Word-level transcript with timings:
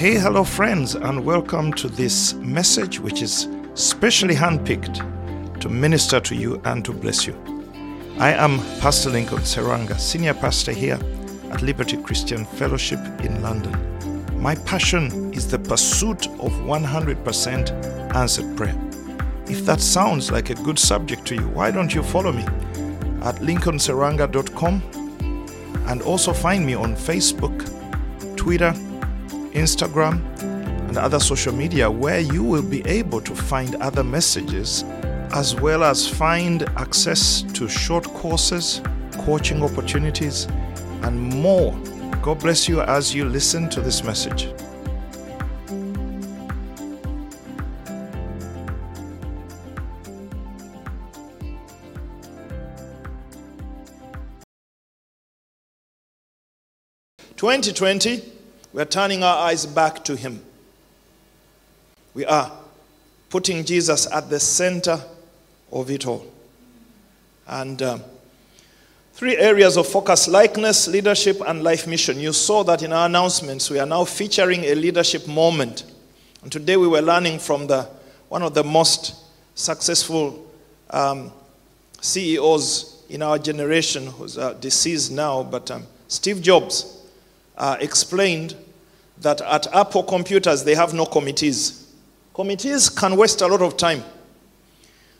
Hey, 0.00 0.14
hello, 0.14 0.44
friends, 0.44 0.94
and 0.94 1.26
welcome 1.26 1.74
to 1.74 1.86
this 1.86 2.32
message, 2.32 2.98
which 2.98 3.20
is 3.20 3.48
specially 3.74 4.34
handpicked 4.34 5.60
to 5.60 5.68
minister 5.68 6.18
to 6.20 6.34
you 6.34 6.58
and 6.64 6.82
to 6.86 6.92
bless 6.94 7.26
you. 7.26 7.34
I 8.18 8.32
am 8.32 8.60
Pastor 8.80 9.10
Lincoln 9.10 9.40
Serwanga, 9.40 10.00
senior 10.00 10.32
pastor 10.32 10.72
here 10.72 10.98
at 11.50 11.60
Liberty 11.60 11.98
Christian 11.98 12.46
Fellowship 12.46 12.98
in 13.22 13.42
London. 13.42 13.76
My 14.40 14.54
passion 14.54 15.34
is 15.34 15.50
the 15.50 15.58
pursuit 15.58 16.28
of 16.28 16.50
100% 16.50 18.14
answered 18.14 18.56
prayer. 18.56 18.80
If 19.48 19.66
that 19.66 19.82
sounds 19.82 20.30
like 20.30 20.48
a 20.48 20.54
good 20.54 20.78
subject 20.78 21.26
to 21.26 21.34
you, 21.34 21.46
why 21.48 21.70
don't 21.70 21.94
you 21.94 22.02
follow 22.02 22.32
me 22.32 22.44
at 23.20 23.34
lincolnserwanga.com 23.42 24.82
and 25.88 26.00
also 26.00 26.32
find 26.32 26.64
me 26.64 26.72
on 26.72 26.94
Facebook, 26.96 27.66
Twitter, 28.38 28.72
Instagram, 29.52 30.20
and 30.88 30.98
other 30.98 31.20
social 31.20 31.54
media 31.54 31.90
where 31.90 32.20
you 32.20 32.42
will 32.42 32.62
be 32.62 32.84
able 32.86 33.20
to 33.20 33.34
find 33.34 33.76
other 33.76 34.02
messages 34.02 34.82
as 35.32 35.54
well 35.54 35.84
as 35.84 36.08
find 36.08 36.64
access 36.76 37.42
to 37.42 37.68
short 37.68 38.04
courses, 38.04 38.82
coaching 39.12 39.62
opportunities, 39.62 40.46
and 41.02 41.16
more. 41.16 41.72
God 42.22 42.40
bless 42.40 42.68
you 42.68 42.80
as 42.80 43.14
you 43.14 43.24
listen 43.24 43.70
to 43.70 43.80
this 43.80 44.02
message. 44.02 44.48
Twenty 57.36 57.72
twenty, 57.72 58.22
we 58.72 58.80
are 58.80 58.86
turning 58.86 59.22
our 59.22 59.48
eyes 59.48 59.66
back 59.66 60.04
to 60.04 60.16
Him. 60.16 60.42
We 62.14 62.24
are 62.24 62.52
putting 63.28 63.64
Jesus 63.64 64.06
at 64.12 64.30
the 64.30 64.40
center 64.40 65.00
of 65.72 65.90
it 65.90 66.06
all. 66.06 66.26
And 67.46 67.80
um, 67.82 68.02
three 69.12 69.36
areas 69.36 69.76
of 69.76 69.86
focus 69.86 70.28
likeness, 70.28 70.88
leadership, 70.88 71.40
and 71.46 71.62
life 71.62 71.86
mission. 71.86 72.18
You 72.18 72.32
saw 72.32 72.62
that 72.64 72.82
in 72.82 72.92
our 72.92 73.06
announcements. 73.06 73.70
We 73.70 73.78
are 73.78 73.86
now 73.86 74.04
featuring 74.04 74.64
a 74.64 74.74
leadership 74.74 75.26
moment. 75.26 75.84
And 76.42 76.50
today 76.50 76.76
we 76.76 76.88
were 76.88 77.02
learning 77.02 77.38
from 77.38 77.66
the, 77.66 77.88
one 78.28 78.42
of 78.42 78.54
the 78.54 78.64
most 78.64 79.14
successful 79.54 80.46
um, 80.90 81.32
CEOs 82.00 83.04
in 83.08 83.22
our 83.22 83.38
generation, 83.38 84.06
who's 84.06 84.38
uh, 84.38 84.54
deceased 84.54 85.10
now, 85.10 85.42
but 85.42 85.70
um, 85.70 85.84
Steve 86.06 86.40
Jobs 86.40 86.99
uh, 87.60 87.76
explained 87.78 88.56
that 89.20 89.42
at 89.42 89.72
Apple 89.74 90.02
computers 90.02 90.64
they 90.64 90.74
have 90.74 90.94
no 90.94 91.04
committees. 91.04 91.92
Committees 92.34 92.88
can 92.88 93.16
waste 93.16 93.42
a 93.42 93.46
lot 93.46 93.60
of 93.60 93.76
time. 93.76 94.02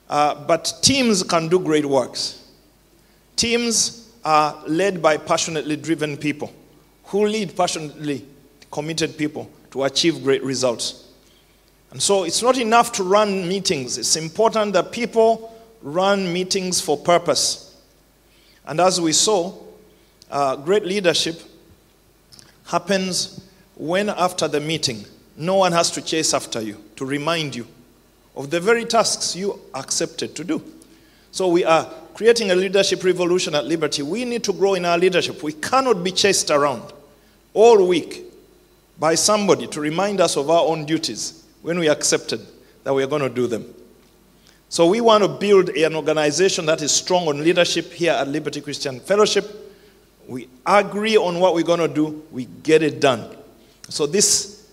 Uh, 0.08 0.34
but 0.46 0.72
teams 0.82 1.22
can 1.22 1.48
do 1.48 1.60
great 1.60 1.84
works. 1.84 2.48
Teams 3.36 4.10
are 4.24 4.60
led 4.66 5.02
by 5.02 5.18
passionately 5.18 5.76
driven 5.76 6.16
people 6.16 6.52
who 7.04 7.26
lead 7.26 7.54
passionately 7.54 8.24
committed 8.70 9.16
people 9.18 9.50
to 9.70 9.84
achieve 9.84 10.24
great 10.24 10.42
results. 10.42 11.08
And 11.90 12.02
so 12.02 12.24
it's 12.24 12.42
not 12.42 12.56
enough 12.56 12.92
to 12.92 13.02
run 13.02 13.46
meetings, 13.46 13.98
it's 13.98 14.16
important 14.16 14.72
that 14.72 14.92
people 14.92 15.54
run 15.82 16.32
meetings 16.32 16.80
for 16.80 16.96
purpose. 16.96 17.76
And 18.66 18.80
as 18.80 19.00
we 19.00 19.12
saw, 19.12 19.54
uh, 20.30 20.56
great 20.56 20.84
leadership 20.84 21.40
happens 22.70 23.40
when, 23.74 24.08
after 24.08 24.46
the 24.46 24.60
meeting, 24.60 25.04
no 25.36 25.56
one 25.56 25.72
has 25.72 25.90
to 25.90 26.00
chase 26.00 26.32
after 26.32 26.60
you 26.60 26.76
to 26.96 27.04
remind 27.04 27.56
you 27.56 27.66
of 28.36 28.50
the 28.50 28.60
very 28.60 28.84
tasks 28.84 29.34
you 29.34 29.58
accepted 29.74 30.36
to 30.36 30.44
do. 30.44 30.62
So 31.32 31.48
we 31.48 31.64
are 31.64 31.90
creating 32.14 32.50
a 32.50 32.54
leadership 32.54 33.02
revolution 33.02 33.54
at 33.54 33.64
Liberty. 33.64 34.02
We 34.02 34.24
need 34.24 34.44
to 34.44 34.52
grow 34.52 34.74
in 34.74 34.84
our 34.84 34.98
leadership. 34.98 35.42
We 35.42 35.52
cannot 35.52 36.04
be 36.04 36.12
chased 36.12 36.50
around 36.50 36.92
all 37.54 37.86
week 37.86 38.24
by 38.98 39.16
somebody 39.16 39.66
to 39.68 39.80
remind 39.80 40.20
us 40.20 40.36
of 40.36 40.48
our 40.48 40.66
own 40.66 40.84
duties 40.84 41.44
when 41.62 41.78
we 41.78 41.88
accepted 41.88 42.40
that 42.84 42.94
we 42.94 43.02
are 43.02 43.08
going 43.08 43.22
to 43.22 43.28
do 43.28 43.46
them. 43.46 43.74
So 44.68 44.86
we 44.86 45.00
want 45.00 45.24
to 45.24 45.28
build 45.28 45.70
an 45.70 45.96
organization 45.96 46.66
that 46.66 46.82
is 46.82 46.92
strong 46.92 47.26
on 47.26 47.42
leadership 47.42 47.90
here 47.92 48.12
at 48.12 48.28
Liberty 48.28 48.60
Christian 48.60 49.00
Fellowship. 49.00 49.59
We 50.30 50.48
agree 50.64 51.16
on 51.16 51.40
what 51.40 51.54
we're 51.54 51.64
going 51.64 51.80
to 51.80 51.88
do, 51.88 52.24
we 52.30 52.44
get 52.44 52.84
it 52.84 53.00
done. 53.00 53.36
So 53.88 54.06
this, 54.06 54.70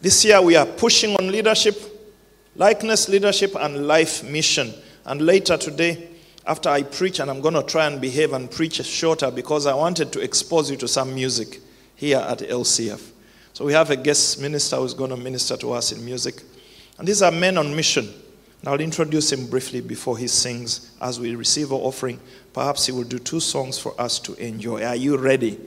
this 0.00 0.24
year 0.24 0.40
we 0.40 0.56
are 0.56 0.64
pushing 0.64 1.14
on 1.16 1.30
leadership 1.30 1.76
likeness, 2.56 3.06
leadership, 3.08 3.54
and 3.54 3.86
life 3.86 4.24
mission. 4.24 4.72
And 5.04 5.20
later 5.20 5.58
today, 5.58 6.08
after 6.46 6.70
I 6.70 6.84
preach, 6.84 7.20
and 7.20 7.30
I'm 7.30 7.42
going 7.42 7.54
to 7.54 7.62
try 7.62 7.86
and 7.86 8.00
behave 8.00 8.32
and 8.32 8.50
preach 8.50 8.82
shorter 8.84 9.30
because 9.30 9.66
I 9.66 9.74
wanted 9.74 10.10
to 10.12 10.20
expose 10.20 10.70
you 10.70 10.78
to 10.78 10.88
some 10.88 11.14
music 11.14 11.60
here 11.94 12.18
at 12.18 12.38
LCF. 12.38 13.10
So 13.52 13.66
we 13.66 13.74
have 13.74 13.90
a 13.90 13.96
guest 13.96 14.40
minister 14.40 14.76
who's 14.76 14.94
going 14.94 15.10
to 15.10 15.18
minister 15.18 15.58
to 15.58 15.72
us 15.72 15.92
in 15.92 16.02
music. 16.02 16.42
And 16.98 17.06
these 17.06 17.20
are 17.20 17.30
men 17.30 17.58
on 17.58 17.76
mission. 17.76 18.08
And 18.60 18.68
I'll 18.68 18.80
introduce 18.80 19.30
him 19.32 19.48
briefly 19.48 19.80
before 19.80 20.16
he 20.16 20.28
sings 20.28 20.92
as 21.00 21.20
we 21.20 21.34
receive 21.34 21.72
our 21.72 21.78
offering. 21.78 22.18
Perhaps 22.52 22.86
he 22.86 22.92
will 22.92 23.04
do 23.04 23.18
two 23.18 23.40
songs 23.40 23.78
for 23.78 23.98
us 24.00 24.18
to 24.20 24.34
enjoy. 24.34 24.84
Are 24.84 24.96
you 24.96 25.16
ready? 25.16 25.58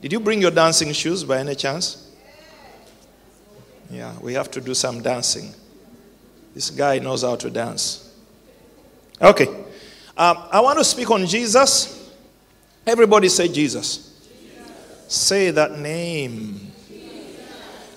Did 0.00 0.12
you 0.12 0.20
bring 0.20 0.40
your 0.40 0.52
dancing 0.52 0.92
shoes 0.92 1.24
by 1.24 1.38
any 1.38 1.54
chance? 1.54 2.10
Yeah, 3.90 4.16
we 4.20 4.34
have 4.34 4.50
to 4.52 4.60
do 4.60 4.74
some 4.74 5.02
dancing. 5.02 5.52
This 6.54 6.70
guy 6.70 6.98
knows 6.98 7.22
how 7.22 7.36
to 7.36 7.50
dance. 7.50 8.14
Okay. 9.20 9.46
Um, 10.16 10.38
I 10.52 10.60
want 10.60 10.78
to 10.78 10.84
speak 10.84 11.10
on 11.10 11.26
Jesus. 11.26 12.10
Everybody 12.86 13.28
say 13.28 13.48
Jesus. 13.48 14.28
Jesus. 14.28 14.72
Say 15.08 15.50
that 15.50 15.78
name. 15.78 16.72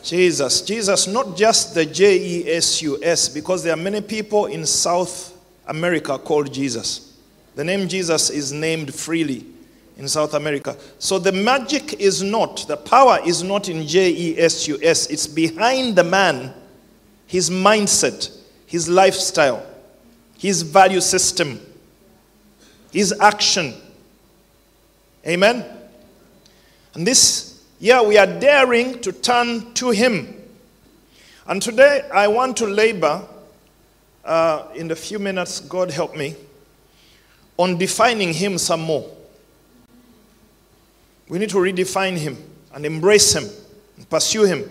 Jesus. 0.04 0.62
Jesus, 0.62 1.08
not 1.08 1.38
just 1.38 1.76
the 1.76 1.86
J 1.86 2.18
E 2.18 2.52
S 2.52 2.82
U 2.82 3.00
S, 3.04 3.30
because 3.30 3.64
there 3.64 3.74
are 3.74 3.78
many 3.78 4.02
people 4.02 4.48
in 4.48 4.66
South 4.66 5.38
America 5.68 6.18
called 6.18 6.52
Jesus. 6.52 7.11
The 7.56 7.64
name 7.64 7.88
Jesus 7.88 8.30
is 8.30 8.52
named 8.52 8.94
freely 8.94 9.46
in 9.98 10.08
South 10.08 10.34
America. 10.34 10.78
So 11.00 11.20
the 11.20 11.32
magic 11.32 11.94
is 12.00 12.24
not, 12.24 12.66
the 12.68 12.78
power 12.78 13.20
is 13.26 13.44
not 13.44 13.70
in 13.70 13.88
J 13.88 14.10
E 14.12 14.40
S 14.40 14.68
U 14.68 14.80
S, 14.82 15.08
it's 15.08 15.28
behind 15.28 15.96
the 15.96 16.04
man, 16.04 16.54
his 17.28 17.50
mindset 17.50 18.38
his 18.72 18.88
lifestyle, 18.88 19.66
his 20.38 20.62
value 20.62 21.02
system, 21.02 21.60
his 22.94 23.14
action. 23.20 23.74
Amen? 25.28 25.66
And 26.94 27.06
this 27.06 27.62
year 27.82 28.02
we 28.02 28.18
are 28.18 28.26
daring 28.26 29.02
to 29.02 29.12
turn 29.12 29.74
to 29.74 29.90
him. 29.90 30.42
And 31.48 31.62
today 31.62 32.08
I 32.14 32.30
want 32.30 32.56
to 32.58 32.66
labor, 32.66 33.28
uh, 34.24 34.68
in 34.74 34.88
the 34.88 34.96
few 34.96 35.20
minutes, 35.20 35.60
God 35.60 35.92
help 35.92 36.16
me, 36.16 36.38
on 37.62 37.78
defining 37.78 38.34
him 38.34 38.58
some 38.58 38.82
more. 38.82 39.08
We 41.30 41.38
need 41.38 41.52
to 41.52 41.58
redefine 41.58 42.18
him 42.18 42.36
and 42.74 42.84
embrace 42.88 43.36
him 43.36 43.48
and 43.98 44.10
pursue 44.10 44.46
him. 44.46 44.68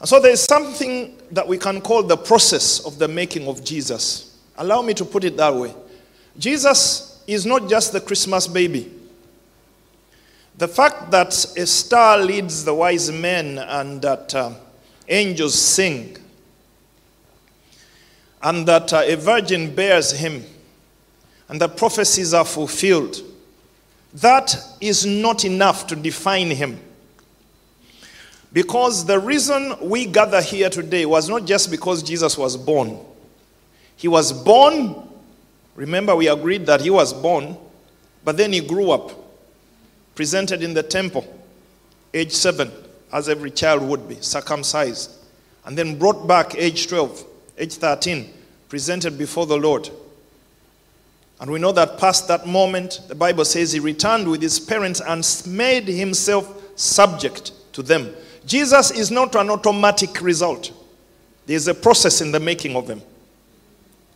And 0.00 0.06
so 0.06 0.20
there's 0.20 0.42
something 0.42 1.16
that 1.30 1.48
we 1.48 1.56
can 1.56 1.80
call 1.80 2.02
the 2.02 2.18
process 2.18 2.84
of 2.84 2.98
the 2.98 3.08
making 3.08 3.48
of 3.48 3.64
Jesus. 3.64 4.38
Allow 4.58 4.82
me 4.82 4.92
to 4.92 5.04
put 5.06 5.24
it 5.24 5.38
that 5.38 5.54
way. 5.54 5.74
Jesus 6.36 7.22
is 7.26 7.46
not 7.46 7.70
just 7.70 7.94
the 7.94 8.02
Christmas 8.02 8.46
baby. 8.46 8.92
The 10.58 10.68
fact 10.68 11.10
that 11.10 11.32
a 11.56 11.66
star 11.66 12.18
leads 12.18 12.66
the 12.66 12.74
wise 12.74 13.10
men 13.10 13.56
and 13.58 14.02
that 14.02 14.34
uh, 14.34 14.52
angels 15.08 15.58
sing 15.58 16.18
and 18.42 18.68
that 18.68 18.92
uh, 18.92 19.02
a 19.06 19.16
virgin 19.16 19.74
bears 19.74 20.12
him 20.12 20.44
and 21.48 21.60
the 21.60 21.68
prophecies 21.68 22.34
are 22.34 22.44
fulfilled, 22.44 23.20
that 24.14 24.56
is 24.80 25.04
not 25.04 25.44
enough 25.44 25.86
to 25.88 25.96
define 25.96 26.50
him. 26.50 26.80
Because 28.52 29.04
the 29.04 29.18
reason 29.18 29.74
we 29.80 30.06
gather 30.06 30.40
here 30.40 30.70
today 30.70 31.04
was 31.04 31.28
not 31.28 31.44
just 31.44 31.70
because 31.70 32.02
Jesus 32.02 32.38
was 32.38 32.56
born. 32.56 32.98
He 33.96 34.06
was 34.06 34.32
born, 34.32 34.94
remember, 35.74 36.14
we 36.14 36.28
agreed 36.28 36.66
that 36.66 36.80
he 36.80 36.90
was 36.90 37.12
born, 37.12 37.56
but 38.24 38.36
then 38.36 38.52
he 38.52 38.60
grew 38.60 38.92
up, 38.92 39.10
presented 40.14 40.62
in 40.62 40.72
the 40.72 40.84
temple, 40.84 41.26
age 42.14 42.30
seven, 42.30 42.70
as 43.12 43.28
every 43.28 43.50
child 43.50 43.82
would 43.82 44.08
be, 44.08 44.14
circumcised, 44.20 45.10
and 45.64 45.76
then 45.76 45.98
brought 45.98 46.26
back 46.26 46.54
age 46.54 46.86
12, 46.86 47.24
age 47.58 47.74
13, 47.74 48.32
presented 48.68 49.18
before 49.18 49.46
the 49.46 49.56
Lord. 49.56 49.90
And 51.40 51.50
we 51.50 51.58
know 51.58 51.72
that 51.72 51.98
past 51.98 52.28
that 52.28 52.46
moment, 52.46 53.00
the 53.08 53.14
Bible 53.14 53.44
says 53.44 53.72
he 53.72 53.80
returned 53.80 54.28
with 54.28 54.40
his 54.40 54.60
parents 54.60 55.00
and 55.00 55.26
made 55.46 55.88
himself 55.88 56.62
subject 56.76 57.52
to 57.72 57.82
them 57.82 58.14
Jesus 58.46 58.90
is 58.90 59.10
not 59.10 59.34
an 59.36 59.50
automatic 59.50 60.20
result. 60.20 60.72
There's 61.46 61.68
a 61.68 61.74
process 61.74 62.20
in 62.20 62.32
the 62.32 62.40
making 62.40 62.76
of 62.76 62.88
him. 62.88 63.02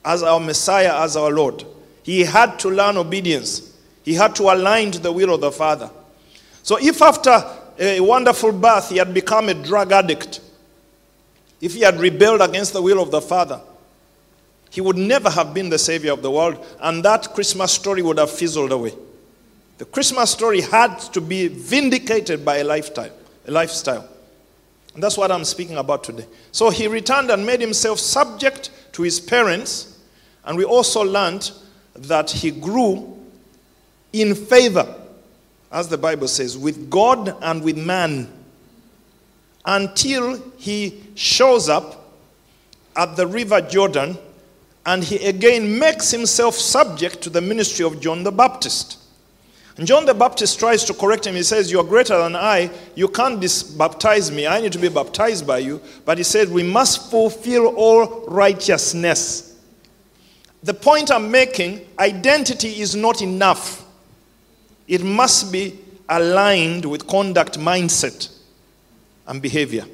As 0.04 0.22
our 0.22 0.40
Messiah, 0.40 1.02
as 1.02 1.16
our 1.16 1.30
Lord, 1.30 1.64
he 2.02 2.24
had 2.24 2.58
to 2.60 2.70
learn 2.70 2.96
obedience. 2.96 3.76
He 4.04 4.14
had 4.14 4.34
to 4.36 4.44
align 4.44 4.90
to 4.92 4.98
the 4.98 5.12
will 5.12 5.34
of 5.34 5.40
the 5.40 5.52
Father. 5.52 5.90
So 6.62 6.78
if 6.80 7.00
after 7.02 7.44
a 7.78 8.00
wonderful 8.00 8.52
birth 8.52 8.90
he 8.90 8.96
had 8.96 9.12
become 9.12 9.48
a 9.48 9.54
drug 9.54 9.92
addict, 9.92 10.40
if 11.60 11.74
he 11.74 11.80
had 11.80 11.98
rebelled 11.98 12.40
against 12.40 12.72
the 12.72 12.82
will 12.82 13.02
of 13.02 13.10
the 13.10 13.20
Father, 13.20 13.60
he 14.70 14.80
would 14.80 14.96
never 14.96 15.30
have 15.30 15.54
been 15.54 15.70
the 15.70 15.78
Savior 15.78 16.12
of 16.12 16.22
the 16.22 16.30
world, 16.30 16.64
and 16.80 17.04
that 17.04 17.34
Christmas 17.34 17.72
story 17.72 18.02
would 18.02 18.18
have 18.18 18.30
fizzled 18.30 18.72
away. 18.72 18.92
The 19.78 19.84
Christmas 19.84 20.30
story 20.30 20.60
had 20.60 20.98
to 21.12 21.20
be 21.20 21.48
vindicated 21.48 22.44
by 22.44 22.58
a 22.58 22.64
lifetime, 22.64 23.12
a 23.46 23.50
lifestyle. 23.50 24.08
And 24.94 25.02
that's 25.02 25.16
what 25.16 25.30
I'm 25.30 25.44
speaking 25.44 25.76
about 25.76 26.02
today. 26.02 26.26
So 26.50 26.70
he 26.70 26.88
returned 26.88 27.30
and 27.30 27.46
made 27.46 27.60
himself 27.60 28.00
subject 28.00 28.70
to 28.92 29.02
his 29.02 29.20
parents, 29.20 29.98
and 30.44 30.58
we 30.58 30.64
also 30.64 31.02
learned 31.02 31.52
that 31.94 32.30
he 32.30 32.50
grew 32.50 33.16
in 34.12 34.34
favor, 34.34 34.94
as 35.70 35.88
the 35.88 35.98
Bible 35.98 36.28
says, 36.28 36.58
with 36.58 36.90
God 36.90 37.36
and 37.42 37.62
with 37.62 37.76
man 37.76 38.32
until 39.64 40.42
he 40.56 41.02
shows 41.14 41.68
up 41.68 42.14
at 42.96 43.16
the 43.16 43.26
river 43.26 43.60
Jordan 43.60 44.16
and 44.88 45.05
he 45.05 45.17
again 45.29 45.79
makes 45.79 46.11
himself 46.11 46.55
subject 46.55 47.20
to 47.20 47.29
the 47.29 47.43
ministry 47.43 47.85
of 47.85 48.00
John 48.00 48.23
the 48.23 48.32
Baptist. 48.32 48.96
And 49.76 49.87
John 49.87 50.06
the 50.06 50.14
Baptist 50.14 50.58
tries 50.58 50.82
to 50.85 50.94
correct 50.94 51.26
him. 51.26 51.35
He 51.35 51.43
says, 51.43 51.70
You 51.70 51.81
are 51.81 51.85
greater 51.85 52.17
than 52.17 52.35
I. 52.35 52.70
You 52.94 53.06
can't 53.08 53.38
baptize 53.76 54.32
me. 54.32 54.46
I 54.46 54.62
need 54.62 54.73
to 54.73 54.79
be 54.79 54.88
baptized 54.88 55.46
by 55.46 55.58
you. 55.58 55.82
But 56.06 56.17
he 56.17 56.25
said, 56.25 56.49
We 56.49 56.62
must 56.62 57.11
fulfill 57.11 57.67
all 57.76 58.25
righteousness. 58.29 59.61
The 60.62 60.73
point 60.73 61.11
I'm 61.11 61.31
making 61.31 61.87
identity 61.99 62.81
is 62.81 62.96
not 62.96 63.20
enough, 63.20 63.85
it 64.87 65.05
must 65.05 65.52
be 65.52 65.79
aligned 66.08 66.87
with 66.87 67.06
conduct 67.06 67.58
mindset 67.58 68.35
and 69.26 69.43
behavior. 69.43 69.85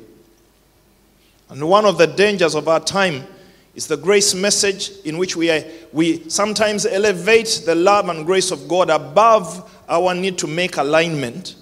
And 1.49 1.69
one 1.69 1.85
of 1.85 1.99
the 1.99 2.07
dangers 2.07 2.55
of 2.55 2.69
our 2.69 2.79
time 2.79 3.27
is 3.75 3.87
the 3.87 3.97
grace 3.97 4.35
message 4.35 4.93
in 5.05 5.19
which 5.19 5.37
we, 5.37 5.51
are, 5.51 5.63
we 5.93 6.29
sometimes 6.29 6.87
elevate 6.87 7.63
the 7.67 7.75
love 7.75 8.09
and 8.09 8.25
grace 8.25 8.51
of 8.51 8.69
God 8.69 8.91
above 8.91 9.71
our 9.89 10.15
need 10.15 10.39
to 10.39 10.47
make 10.47 10.77
alignment 10.77 11.57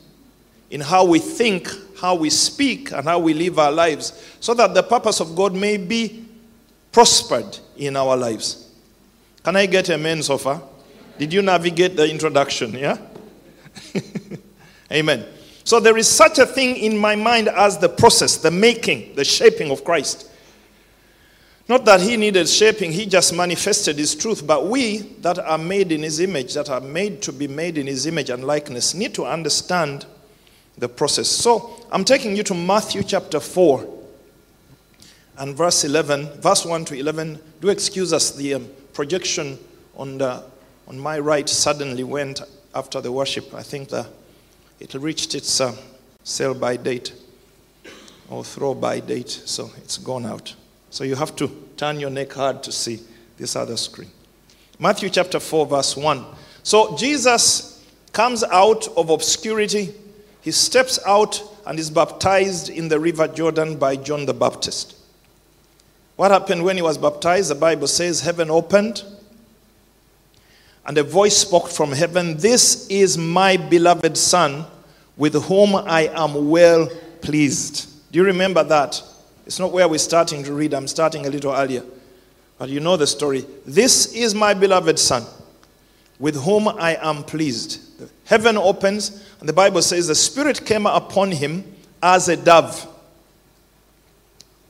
in 0.70 0.80
how 0.80 1.04
we 1.04 1.18
think, 1.18 1.68
how 2.00 2.14
we 2.14 2.30
speak, 2.30 2.92
and 2.92 3.04
how 3.04 3.18
we 3.18 3.34
live 3.34 3.58
our 3.58 3.72
lives, 3.72 4.36
so 4.40 4.54
that 4.54 4.74
the 4.74 4.82
purpose 4.82 5.20
of 5.20 5.34
God 5.34 5.54
may 5.54 5.76
be 5.76 6.24
prospered 6.92 7.58
in 7.76 7.96
our 7.96 8.16
lives. 8.16 8.70
Can 9.42 9.56
I 9.56 9.66
get 9.66 9.90
amen 9.90 10.22
so 10.22 10.38
far? 10.38 10.62
Did 11.18 11.32
you 11.32 11.42
navigate 11.42 11.96
the 11.96 12.10
introduction? 12.10 12.72
Yeah? 12.72 12.98
Amen. 14.92 15.26
So 15.64 15.80
there 15.80 15.96
is 15.96 16.08
such 16.08 16.38
a 16.38 16.46
thing 16.46 16.76
in 16.76 16.96
my 16.96 17.16
mind 17.16 17.48
as 17.48 17.78
the 17.78 17.88
process, 17.88 18.36
the 18.36 18.50
making, 18.50 19.14
the 19.14 19.24
shaping 19.24 19.70
of 19.70 19.84
Christ. 19.84 20.28
Not 21.68 21.84
that 21.84 22.00
he 22.00 22.16
needed 22.16 22.48
shaping, 22.48 22.92
he 22.92 23.06
just 23.06 23.34
manifested 23.34 23.96
his 23.96 24.14
truth. 24.14 24.46
But 24.46 24.66
we 24.66 24.98
that 25.20 25.38
are 25.38 25.58
made 25.58 25.92
in 25.92 26.02
his 26.02 26.20
image, 26.20 26.54
that 26.54 26.68
are 26.68 26.80
made 26.80 27.22
to 27.22 27.32
be 27.32 27.46
made 27.46 27.78
in 27.78 27.86
his 27.86 28.06
image 28.06 28.30
and 28.30 28.44
likeness, 28.44 28.94
need 28.94 29.14
to 29.14 29.24
understand 29.24 30.06
the 30.76 30.88
process. 30.88 31.28
So 31.28 31.86
I'm 31.90 32.04
taking 32.04 32.36
you 32.36 32.42
to 32.44 32.54
Matthew 32.54 33.02
chapter 33.02 33.40
4 33.40 33.88
and 35.38 35.56
verse 35.56 35.84
11, 35.84 36.40
verse 36.40 36.64
1 36.64 36.84
to 36.86 36.94
11. 36.98 37.38
Do 37.60 37.68
excuse 37.68 38.12
us, 38.12 38.32
the 38.32 38.54
um, 38.54 38.68
projection 38.92 39.58
on, 39.96 40.18
the, 40.18 40.42
on 40.88 40.98
my 40.98 41.18
right 41.18 41.48
suddenly 41.48 42.04
went 42.04 42.42
after 42.74 43.00
the 43.00 43.12
worship. 43.12 43.54
I 43.54 43.62
think 43.62 43.88
the 43.90 44.06
it 44.82 44.94
reached 44.94 45.36
its 45.36 45.60
uh, 45.60 45.76
sell 46.24 46.54
by 46.54 46.76
date 46.76 47.12
or 48.28 48.42
throw 48.42 48.74
by 48.74 48.98
date, 48.98 49.30
so 49.30 49.70
it's 49.76 49.96
gone 49.96 50.26
out. 50.26 50.56
So 50.92 51.04
you 51.04 51.14
have 51.14 51.34
to 51.36 51.50
turn 51.78 51.98
your 51.98 52.10
neck 52.10 52.34
hard 52.34 52.62
to 52.64 52.70
see 52.70 53.00
this 53.38 53.56
other 53.56 53.78
screen. 53.78 54.10
Matthew 54.78 55.08
chapter 55.08 55.40
4, 55.40 55.64
verse 55.64 55.96
1. 55.96 56.22
So 56.62 56.94
Jesus 56.98 57.82
comes 58.12 58.44
out 58.44 58.88
of 58.88 59.08
obscurity, 59.08 59.94
he 60.42 60.50
steps 60.50 60.98
out 61.06 61.42
and 61.64 61.78
is 61.78 61.88
baptized 61.88 62.68
in 62.68 62.88
the 62.88 63.00
river 63.00 63.26
Jordan 63.26 63.78
by 63.78 63.96
John 63.96 64.26
the 64.26 64.34
Baptist. 64.34 64.94
What 66.16 66.30
happened 66.30 66.62
when 66.62 66.76
he 66.76 66.82
was 66.82 66.98
baptized? 66.98 67.48
The 67.48 67.54
Bible 67.54 67.86
says 67.86 68.20
heaven 68.20 68.50
opened 68.50 69.02
and 70.84 70.98
a 70.98 71.02
voice 71.02 71.38
spoke 71.38 71.70
from 71.70 71.92
heaven 71.92 72.36
This 72.36 72.86
is 72.88 73.16
my 73.16 73.56
beloved 73.56 74.18
Son, 74.18 74.66
with 75.16 75.42
whom 75.44 75.74
I 75.74 76.10
am 76.12 76.50
well 76.50 76.90
pleased. 77.22 77.88
Do 78.12 78.18
you 78.18 78.26
remember 78.26 78.62
that? 78.62 79.02
It's 79.46 79.58
not 79.58 79.72
where 79.72 79.88
we're 79.88 79.98
starting 79.98 80.44
to 80.44 80.52
read, 80.52 80.74
I'm 80.74 80.88
starting 80.88 81.26
a 81.26 81.30
little 81.30 81.52
earlier. 81.52 81.84
But 82.58 82.68
you 82.68 82.80
know 82.80 82.96
the 82.96 83.06
story. 83.06 83.44
This 83.66 84.14
is 84.14 84.34
my 84.34 84.54
beloved 84.54 84.98
Son, 84.98 85.24
with 86.18 86.36
whom 86.36 86.68
I 86.68 86.96
am 87.00 87.24
pleased. 87.24 87.80
Heaven 88.24 88.56
opens, 88.56 89.28
and 89.40 89.48
the 89.48 89.52
Bible 89.52 89.82
says 89.82 90.06
the 90.06 90.14
Spirit 90.14 90.64
came 90.64 90.86
upon 90.86 91.32
him 91.32 91.64
as 92.02 92.28
a 92.28 92.36
dove. 92.36 92.88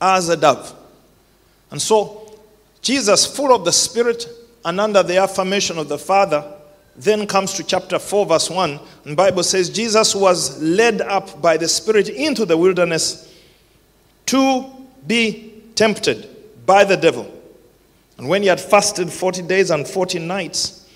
As 0.01 0.29
a 0.29 0.37
dove. 0.37 0.75
And 1.69 1.81
so, 1.81 2.39
Jesus, 2.81 3.25
full 3.25 3.53
of 3.53 3.65
the 3.65 3.71
Spirit, 3.71 4.27
and 4.65 4.79
under 4.79 5.03
the 5.03 5.17
affirmation 5.17 5.77
of 5.77 5.89
the 5.89 5.97
Father, 5.97 6.43
then 6.95 7.25
comes 7.25 7.53
to 7.53 7.63
chapter 7.63 7.99
4, 7.99 8.25
verse 8.25 8.49
1. 8.49 8.79
And 9.05 9.17
Bible 9.17 9.43
says 9.43 9.69
Jesus 9.69 10.15
was 10.15 10.61
led 10.61 11.01
up 11.01 11.41
by 11.41 11.57
the 11.57 11.67
Spirit 11.67 12.09
into 12.09 12.45
the 12.45 12.57
wilderness 12.57 13.32
to 14.33 14.65
be 15.05 15.61
tempted 15.75 16.27
by 16.65 16.83
the 16.83 16.97
devil. 16.97 17.31
And 18.17 18.27
when 18.27 18.41
he 18.41 18.47
had 18.47 18.59
fasted 18.59 19.11
40 19.11 19.43
days 19.43 19.69
and 19.69 19.87
40 19.87 20.17
nights, 20.17 20.89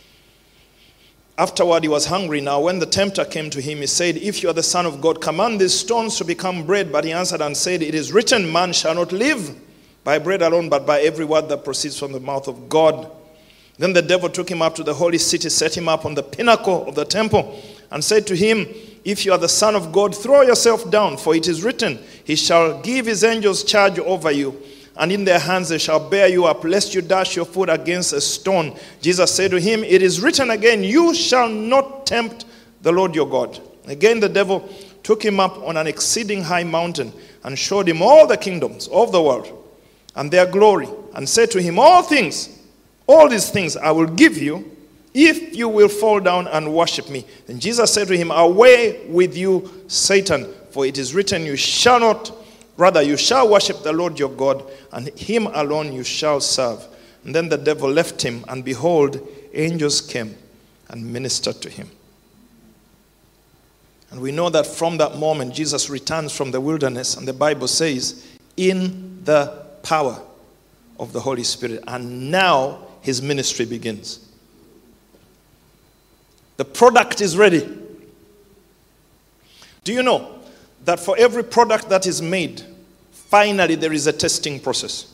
afterward 1.38 1.84
he 1.84 1.90
was 1.90 2.08
hungry. 2.08 2.42
Now, 2.42 2.62
when 2.62 2.80
the 2.80 2.88
tempter 2.88 3.24
came 3.26 3.52
to 3.52 3.62
him, 3.62 3.78
he 3.78 3.86
said, 3.86 4.18
If 4.18 4.42
you 4.42 4.50
are 4.50 4.54
the 4.54 4.64
Son 4.64 4.88
of 4.88 5.02
God, 5.02 5.22
command 5.22 5.62
these 5.62 5.80
stones 5.80 6.18
to 6.18 6.26
become 6.26 6.66
bread. 6.66 6.92
But 6.92 7.04
he 7.04 7.12
answered 7.12 7.42
and 7.42 7.56
said, 7.56 7.84
It 7.84 7.94
is 7.94 8.12
written, 8.12 8.52
Man 8.52 8.74
shall 8.74 8.96
not 8.96 9.12
live 9.12 9.56
by 10.04 10.18
bread 10.18 10.42
alone, 10.42 10.68
but 10.68 10.88
by 10.88 11.02
every 11.02 11.26
word 11.26 11.48
that 11.50 11.64
proceeds 11.64 12.00
from 12.00 12.14
the 12.14 12.20
mouth 12.20 12.48
of 12.48 12.68
God. 12.70 13.12
Then 13.78 13.94
the 13.94 14.02
devil 14.02 14.30
took 14.30 14.50
him 14.50 14.64
up 14.64 14.74
to 14.76 14.84
the 14.84 14.96
holy 14.96 15.20
city, 15.20 15.50
set 15.50 15.78
him 15.78 15.88
up 15.88 16.06
on 16.06 16.16
the 16.16 16.24
pinnacle 16.24 16.88
of 16.88 16.96
the 16.96 17.06
temple, 17.06 17.62
and 17.92 18.04
said 18.04 18.28
to 18.28 18.36
him, 18.36 18.68
If 19.04 19.26
you 19.26 19.32
are 19.32 19.38
the 19.38 19.50
Son 19.50 19.76
of 19.76 19.92
God, 19.92 20.16
throw 20.16 20.42
yourself 20.42 20.90
down, 20.90 21.18
for 21.18 21.36
it 21.36 21.48
is 21.48 21.64
written, 21.64 22.00
He 22.24 22.36
shall 22.36 22.82
give 22.82 23.06
His 23.06 23.24
angels 23.24 23.64
charge 23.64 24.00
over 24.00 24.32
you, 24.32 24.62
and 24.98 25.12
in 25.12 25.26
their 25.26 25.40
hands 25.40 25.70
they 25.70 25.78
shall 25.78 26.10
bear 26.10 26.28
you 26.28 26.46
up, 26.46 26.64
lest 26.64 26.94
you 26.94 27.02
dash 27.02 27.36
your 27.36 27.46
foot 27.46 27.70
against 27.70 28.14
a 28.14 28.22
stone. 28.22 28.76
Jesus 29.02 29.34
said 29.34 29.52
to 29.52 29.60
him, 29.60 29.84
It 29.84 30.02
is 30.02 30.22
written 30.22 30.50
again, 30.50 30.84
You 30.84 31.14
shall 31.14 31.50
not 31.50 32.06
tempt 32.06 32.46
the 32.82 32.92
Lord 32.92 33.16
your 33.16 33.30
God. 33.30 33.60
Again 33.86 34.20
the 34.20 34.30
devil 34.30 34.68
took 35.04 35.24
him 35.24 35.40
up 35.40 35.58
on 35.60 35.78
an 35.78 35.88
exceeding 35.88 36.44
high 36.44 36.64
mountain 36.64 37.14
and 37.44 37.58
showed 37.58 37.88
him 37.88 38.02
all 38.02 38.28
the 38.28 38.36
kingdoms 38.36 38.88
of 38.90 39.12
the 39.12 39.22
world 39.22 39.54
and 40.16 40.32
their 40.32 40.48
glory, 40.48 40.90
and 41.14 41.30
said 41.30 41.52
to 41.52 41.62
him, 41.62 41.78
All 41.78 42.02
things 42.02 42.58
all 43.08 43.30
these 43.30 43.50
things 43.50 43.78
I 43.78 43.92
will 43.92 44.06
give 44.06 44.38
you 44.38 44.77
if 45.14 45.56
you 45.56 45.70
will 45.70 45.90
fall 45.90 46.20
down 46.20 46.48
and 46.48 46.74
worship 46.74 47.10
me. 47.10 47.26
Then 47.46 47.60
Jesus 47.60 47.94
said 47.94 48.08
to 48.08 48.18
him, 48.18 48.32
Away 48.32 49.08
with 49.08 49.36
you, 49.36 49.84
Satan, 49.88 50.48
for 50.72 50.86
it 50.86 50.98
is 50.98 51.14
written, 51.16 51.46
You 51.46 51.56
shall 51.56 52.00
not, 52.00 52.32
rather, 52.78 53.02
you 53.02 53.18
shall 53.18 53.50
worship 53.50 53.84
the 53.84 53.94
Lord 53.94 54.20
your 54.20 54.30
God, 54.30 54.64
and 54.92 55.08
him 55.18 55.48
alone 55.48 55.94
you 55.94 56.04
shall 56.04 56.40
serve. 56.40 56.86
And 57.24 57.34
then 57.34 57.50
the 57.50 57.58
devil 57.58 57.90
left 57.90 58.22
him, 58.22 58.46
and 58.48 58.64
behold, 58.64 59.26
angels 59.54 60.02
came 60.02 60.36
and 60.90 61.12
ministered 61.12 61.62
to 61.62 61.70
him. 61.70 61.90
And 64.12 64.22
we 64.22 64.32
know 64.32 64.50
that 64.50 64.66
from 64.66 64.98
that 64.98 65.18
moment, 65.18 65.54
Jesus 65.54 65.90
returns 65.90 66.36
from 66.36 66.52
the 66.52 66.62
wilderness, 66.62 67.18
and 67.18 67.28
the 67.28 67.34
Bible 67.34 67.68
says, 67.68 68.26
in 68.58 69.24
the 69.24 69.66
power 69.84 70.20
of 71.00 71.14
the 71.14 71.20
Holy 71.20 71.44
Spirit. 71.44 71.84
And 71.88 72.32
now 72.32 72.80
his 73.02 73.22
ministry 73.22 73.66
begins. 73.66 74.27
The 76.58 76.66
product 76.66 77.22
is 77.22 77.38
ready. 77.38 77.68
Do 79.84 79.94
you 79.94 80.04
know 80.04 80.40
that 80.86 81.00
for 81.00 81.16
every 81.18 81.44
product 81.44 81.90
that 81.90 82.06
is 82.06 82.22
made, 82.22 82.62
finally 83.12 83.76
there 83.76 83.94
is 83.94 84.08
a 84.08 84.14
testing 84.14 84.60
process? 84.60 85.14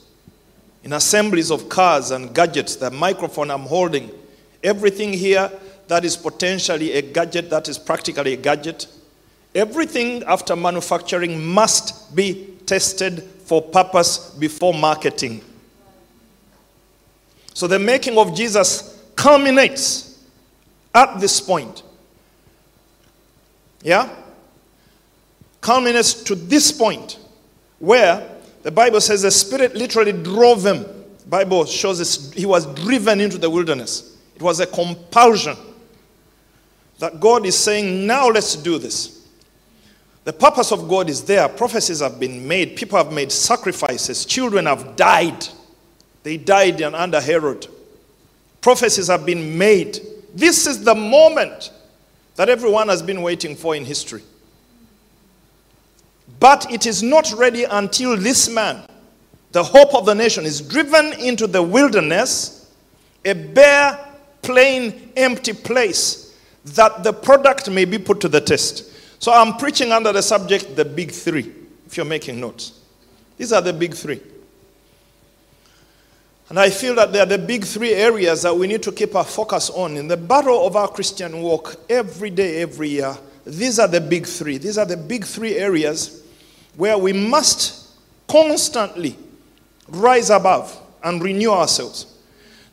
In 0.83 0.93
assemblies 0.93 1.51
of 1.51 1.69
cars 1.69 2.11
and 2.11 2.33
gadgets, 2.33 2.75
the 2.75 2.91
microphone 2.91 3.51
I'm 3.51 3.61
holding, 3.61 4.09
everything 4.63 5.13
here 5.13 5.51
that 5.87 6.03
is 6.03 6.17
potentially 6.17 6.93
a 6.93 7.01
gadget, 7.01 7.49
that 7.49 7.69
is 7.69 7.77
practically 7.77 8.33
a 8.33 8.37
gadget, 8.37 8.87
Everything 9.55 10.23
after 10.23 10.55
manufacturing 10.55 11.43
must 11.45 12.15
be 12.15 12.55
tested 12.65 13.21
for 13.45 13.61
purpose 13.61 14.31
before 14.31 14.73
marketing. 14.73 15.41
So 17.53 17.67
the 17.67 17.77
making 17.77 18.17
of 18.17 18.35
Jesus 18.35 18.99
culminates 19.15 20.12
at 20.93 21.19
this 21.19 21.41
point. 21.41 21.83
Yeah? 23.83 24.09
Culminates 25.61 26.13
to 26.23 26.35
this 26.35 26.71
point 26.71 27.19
where 27.79 28.29
the 28.63 28.71
Bible 28.71 29.01
says 29.01 29.23
the 29.23 29.31
Spirit 29.31 29.75
literally 29.75 30.13
drove 30.13 30.65
him. 30.65 30.83
The 30.83 31.29
Bible 31.29 31.65
shows 31.65 31.99
us 31.99 32.31
he 32.33 32.45
was 32.45 32.65
driven 32.75 33.19
into 33.19 33.37
the 33.37 33.49
wilderness. 33.49 34.17
It 34.35 34.41
was 34.41 34.59
a 34.59 34.67
compulsion 34.67 35.57
that 36.99 37.19
God 37.19 37.45
is 37.45 37.57
saying, 37.57 38.07
now 38.07 38.29
let's 38.29 38.55
do 38.55 38.77
this. 38.77 39.27
The 40.23 40.31
purpose 40.31 40.71
of 40.71 40.87
God 40.87 41.09
is 41.09 41.23
there. 41.23 41.49
Prophecies 41.49 41.99
have 41.99 42.19
been 42.19 42.47
made. 42.47 42.77
People 42.77 42.97
have 42.97 43.11
made 43.11 43.31
sacrifices. 43.31 44.25
Children 44.25 44.67
have 44.67 44.95
died. 44.95 45.47
They 46.23 46.37
died 46.37 46.81
under 46.81 47.19
Herod. 47.19 47.67
Prophecies 48.61 49.07
have 49.07 49.25
been 49.25 49.57
made. 49.57 49.99
This 50.33 50.65
is 50.65 50.83
the 50.83 50.95
moment 50.95 51.71
that 52.35 52.49
everyone 52.49 52.89
has 52.89 53.01
been 53.01 53.21
waiting 53.21 53.55
for 53.55 53.75
in 53.75 53.85
history. 53.85 54.23
But 56.39 56.71
it 56.71 56.85
is 56.85 57.03
not 57.03 57.31
ready 57.33 57.63
until 57.65 58.17
this 58.17 58.49
man, 58.49 58.83
the 59.51 59.63
hope 59.63 59.93
of 59.93 60.05
the 60.05 60.15
nation, 60.15 60.45
is 60.45 60.61
driven 60.61 61.13
into 61.13 61.45
the 61.45 61.61
wilderness, 61.61 62.71
a 63.23 63.33
bare, 63.33 63.99
plain, 64.41 65.11
empty 65.15 65.53
place, 65.53 66.37
that 66.65 67.03
the 67.03 67.13
product 67.13 67.69
may 67.69 67.85
be 67.85 67.97
put 67.97 68.19
to 68.21 68.27
the 68.27 68.41
test. 68.41 68.91
So 69.21 69.31
I'm 69.31 69.57
preaching 69.57 69.91
under 69.91 70.11
the 70.11 70.23
subject, 70.23 70.75
the 70.75 70.83
big 70.83 71.11
three, 71.11 71.53
if 71.85 71.95
you're 71.95 72.05
making 72.05 72.39
notes. 72.39 72.79
These 73.37 73.53
are 73.53 73.61
the 73.61 73.73
big 73.73 73.93
three. 73.93 74.21
And 76.53 76.59
I 76.59 76.69
feel 76.69 76.93
that 76.97 77.11
they 77.11 77.19
are 77.19 77.25
the 77.25 77.39
big 77.39 77.65
three 77.65 77.95
areas 77.95 78.43
that 78.43 78.55
we 78.55 78.67
need 78.67 78.83
to 78.83 78.91
keep 78.91 79.15
our 79.15 79.23
focus 79.23 79.71
on 79.71 79.97
in 79.97 80.07
the 80.07 80.15
battle 80.15 80.67
of 80.67 80.75
our 80.75 80.87
Christian 80.87 81.41
walk 81.41 81.77
every 81.89 82.29
day, 82.29 82.61
every 82.61 82.89
year. 82.89 83.17
These 83.43 83.79
are 83.79 83.87
the 83.87 83.99
big 83.99 84.27
three. 84.27 84.59
These 84.59 84.77
are 84.77 84.85
the 84.85 84.95
big 84.95 85.25
three 85.25 85.55
areas 85.55 86.23
where 86.75 86.95
we 86.95 87.11
must 87.11 87.89
constantly 88.27 89.17
rise 89.87 90.29
above 90.29 90.79
and 91.03 91.23
renew 91.23 91.49
ourselves. 91.49 92.19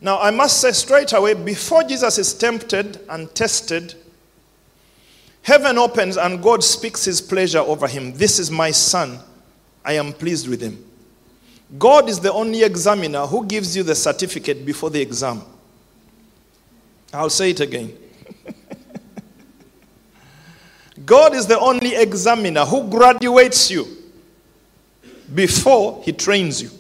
Now, 0.03 0.21
I 0.21 0.31
must 0.31 0.61
say 0.61 0.73
straight 0.73 1.15
away 1.15 1.33
before 1.33 1.83
Jesus 1.83 2.19
is 2.19 2.35
tempted 2.35 3.01
and 3.09 3.35
tested, 3.35 3.95
heaven 5.41 5.79
opens 5.79 6.19
and 6.19 6.43
God 6.43 6.63
speaks 6.63 7.07
his 7.07 7.23
pleasure 7.23 7.61
over 7.61 7.89
him. 7.89 8.13
This 8.13 8.39
is 8.39 8.51
my 8.51 8.73
son. 8.73 9.21
I 9.87 9.95
am 9.95 10.13
pleased 10.13 10.49
with 10.49 10.61
him. 10.61 10.90
God 11.79 12.09
is 12.09 12.19
the 12.19 12.33
only 12.33 12.63
examiner 12.63 13.27
who 13.27 13.47
gives 13.47 13.77
you 13.77 13.83
the 13.83 13.95
certificate 13.95 14.67
before 14.67 14.91
the 14.91 15.01
exam. 15.01 15.43
I'll 17.13 17.31
say 17.31 17.51
it 17.51 17.61
again. 17.61 17.97
God 21.07 21.35
is 21.35 21.47
the 21.47 21.59
only 21.59 21.95
examiner 21.95 22.65
who 22.65 22.89
graduates 22.89 23.71
you 23.71 23.87
before 25.33 26.03
he 26.03 26.13
trains 26.13 26.61
you. 26.61 26.71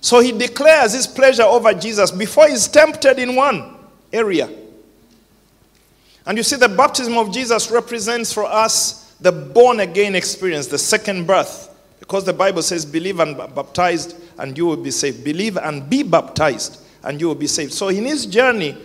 So 0.00 0.20
he 0.20 0.32
declares 0.32 0.92
his 0.92 1.06
pleasure 1.06 1.42
over 1.42 1.72
Jesus 1.74 2.10
before 2.10 2.48
he's 2.48 2.68
tempted 2.68 3.18
in 3.18 3.34
one 3.34 3.74
area. 4.12 4.48
And 6.26 6.36
you 6.36 6.44
see, 6.44 6.56
the 6.56 6.68
baptism 6.68 7.16
of 7.16 7.32
Jesus 7.32 7.70
represents 7.70 8.32
for 8.32 8.44
us 8.44 9.14
the 9.20 9.32
born 9.32 9.80
again 9.80 10.14
experience, 10.14 10.66
the 10.66 10.78
second 10.78 11.26
birth. 11.26 11.70
Because 12.06 12.24
the 12.24 12.32
Bible 12.32 12.62
says, 12.62 12.86
believe 12.86 13.18
and 13.18 13.36
baptized, 13.36 14.16
and 14.38 14.56
you 14.56 14.66
will 14.66 14.76
be 14.76 14.92
saved. 14.92 15.24
Believe 15.24 15.56
and 15.56 15.90
be 15.90 16.04
baptized, 16.04 16.80
and 17.02 17.20
you 17.20 17.26
will 17.26 17.34
be 17.34 17.48
saved. 17.48 17.72
So 17.72 17.88
in 17.88 18.04
his 18.04 18.26
journey, 18.26 18.76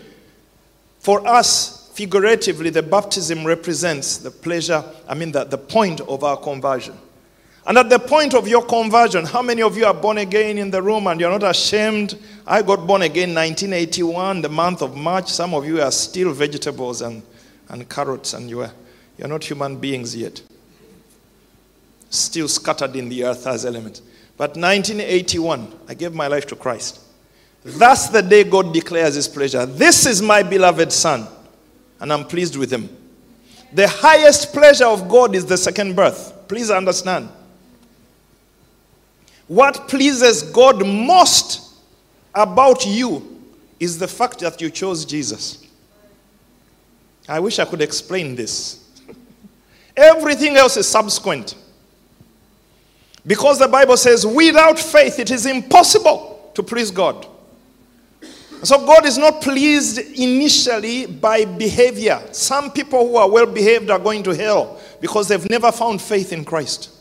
for 0.99 1.25
us, 1.27 1.91
figuratively, 1.93 2.71
the 2.71 2.81
baptism 2.81 3.45
represents 3.45 4.17
the 4.17 4.31
pleasure, 4.31 4.83
I 5.07 5.13
mean, 5.13 5.31
the, 5.31 5.43
the 5.43 5.57
point 5.57 6.01
of 6.01 6.23
our 6.23 6.35
conversion. 6.35 6.97
And 7.67 7.77
at 7.77 7.91
the 7.91 7.99
point 7.99 8.33
of 8.33 8.47
your 8.47 8.65
conversion, 8.65 9.23
how 9.23 9.43
many 9.43 9.61
of 9.61 9.77
you 9.77 9.85
are 9.85 9.93
born 9.93 10.17
again 10.17 10.57
in 10.57 10.71
the 10.71 10.81
room 10.81 11.05
and 11.05 11.19
you're 11.19 11.29
not 11.29 11.47
ashamed? 11.47 12.17
I 12.47 12.63
got 12.63 12.87
born 12.87 13.03
again 13.03 13.35
1981, 13.35 14.41
the 14.41 14.49
month 14.49 14.81
of 14.81 14.97
March. 14.97 15.29
Some 15.29 15.53
of 15.53 15.63
you 15.63 15.79
are 15.79 15.91
still 15.91 16.33
vegetables 16.33 17.03
and, 17.03 17.21
and 17.69 17.87
carrots, 17.87 18.33
and 18.33 18.49
you 18.49 18.61
are, 18.61 18.71
you're 19.19 19.27
not 19.27 19.43
human 19.43 19.77
beings 19.77 20.15
yet. 20.15 20.41
Still 22.11 22.47
scattered 22.47 22.95
in 22.95 23.09
the 23.09 23.23
earth 23.23 23.47
as 23.47 23.65
elements. 23.65 24.01
But 24.37 24.51
1981, 24.51 25.73
I 25.87 25.95
gave 25.95 26.13
my 26.13 26.27
life 26.27 26.45
to 26.47 26.55
Christ. 26.55 26.99
That's 27.63 28.09
the 28.09 28.21
day 28.21 28.43
God 28.43 28.73
declares 28.73 29.15
his 29.15 29.27
pleasure. 29.27 29.65
This 29.65 30.05
is 30.05 30.21
my 30.21 30.43
beloved 30.43 30.91
Son 30.91 31.27
and 32.01 32.11
I'm 32.11 32.25
pleased 32.25 32.57
with 32.57 32.73
him. 32.73 32.89
The 33.71 33.87
highest 33.87 34.51
pleasure 34.51 34.87
of 34.87 35.07
God 35.07 35.35
is 35.35 35.45
the 35.45 35.55
second 35.55 35.95
birth. 35.95 36.47
Please 36.47 36.69
understand. 36.69 37.29
What 39.47 39.87
pleases 39.87 40.41
God 40.43 40.85
most 40.85 41.75
about 42.33 42.85
you 42.85 43.43
is 43.79 43.97
the 43.99 44.07
fact 44.07 44.39
that 44.39 44.59
you 44.59 44.69
chose 44.69 45.05
Jesus. 45.05 45.65
I 47.29 47.39
wish 47.39 47.59
I 47.59 47.65
could 47.65 47.81
explain 47.81 48.35
this. 48.35 48.89
Everything 49.95 50.57
else 50.57 50.75
is 50.75 50.87
subsequent. 50.87 51.55
Because 53.25 53.59
the 53.59 53.67
Bible 53.67 53.97
says, 53.97 54.25
without 54.25 54.79
faith, 54.79 55.19
it 55.19 55.29
is 55.29 55.45
impossible 55.45 56.51
to 56.55 56.63
please 56.63 56.89
God. 56.91 57.27
So 58.63 58.85
God 58.85 59.05
is 59.05 59.17
not 59.17 59.41
pleased 59.41 59.97
initially 59.97 61.07
by 61.07 61.45
behavior. 61.45 62.21
Some 62.31 62.71
people 62.71 63.07
who 63.07 63.15
are 63.15 63.29
well 63.29 63.47
behaved 63.47 63.89
are 63.89 63.99
going 63.99 64.21
to 64.23 64.35
hell 64.35 64.79
because 64.99 65.27
they've 65.27 65.49
never 65.49 65.71
found 65.71 66.01
faith 66.01 66.31
in 66.31 66.45
Christ. 66.45 66.91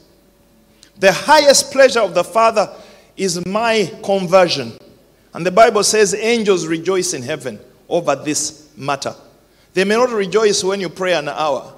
The 0.99 1.13
highest 1.13 1.73
pleasure 1.73 2.01
of 2.01 2.15
the 2.15 2.25
Father 2.25 2.71
is 3.17 3.45
my 3.47 3.91
conversion. 4.03 4.73
And 5.35 5.45
the 5.45 5.51
Bible 5.51 5.85
says 5.85 6.15
angels 6.15 6.67
rejoice 6.67 7.13
in 7.13 7.23
heaven 7.23 7.61
over 7.89 8.17
this 8.17 8.71
matter. 8.77 9.15
They 9.75 9.85
may 9.85 9.97
not 9.97 10.11
rejoice 10.11 10.65
when 10.65 10.81
you 10.81 10.89
pray 10.89 11.15
an 11.15 11.29
hour. 11.29 11.75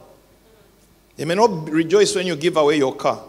They 1.17 1.25
may 1.25 1.35
not 1.35 1.69
rejoice 1.69 2.15
when 2.15 2.27
you 2.27 2.37
give 2.37 2.57
away 2.57 2.79
your 2.79 2.95
car. 2.95 3.23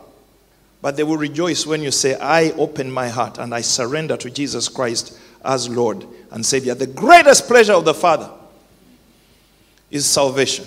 But 0.84 0.98
they 0.98 1.04
will 1.04 1.16
rejoice 1.16 1.66
when 1.66 1.82
you 1.82 1.92
say, 1.92 2.16
I 2.20 2.52
open 2.58 2.92
my 2.92 3.08
heart 3.08 3.38
and 3.38 3.56
I 3.56 3.62
surrender 3.62 4.18
to 4.18 4.30
Jesus 4.30 4.68
Christ 4.68 5.18
as 5.46 5.70
Lord 5.70 6.06
and 6.30 6.46
Savior. 6.46 6.76
The 6.76 6.88
greatest 6.88 7.48
pleasure 7.48 7.72
of 7.72 7.86
the 7.86 7.94
Father 7.94 8.30
is 9.90 10.06
salvation. 10.06 10.66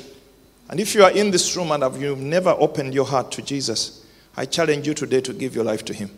And 0.71 0.81
if 0.81 0.95
you 0.95 1.05
are 1.05 1.11
in 1.11 1.31
this 1.31 1.55
room 1.55 1.71
and 1.71 1.83
have 1.83 2.01
you 2.01 2.17
never 2.17 2.49
opened 2.49 2.95
your 2.95 3.05
heart 3.05 3.31
to 3.33 3.43
Jesus, 3.43 4.07
I 4.39 4.47
challenge 4.47 4.87
you 4.87 4.95
today 4.95 5.21
to 5.21 5.35
give 5.35 5.55
your 5.55 5.65
life 5.65 5.85
to 5.85 5.93
Him. 5.93 6.09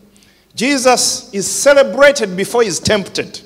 Jesus 0.55 1.33
is 1.33 1.45
celebrated 1.51 2.37
before 2.37 2.63
He's 2.63 2.79
tempted. 2.79 3.41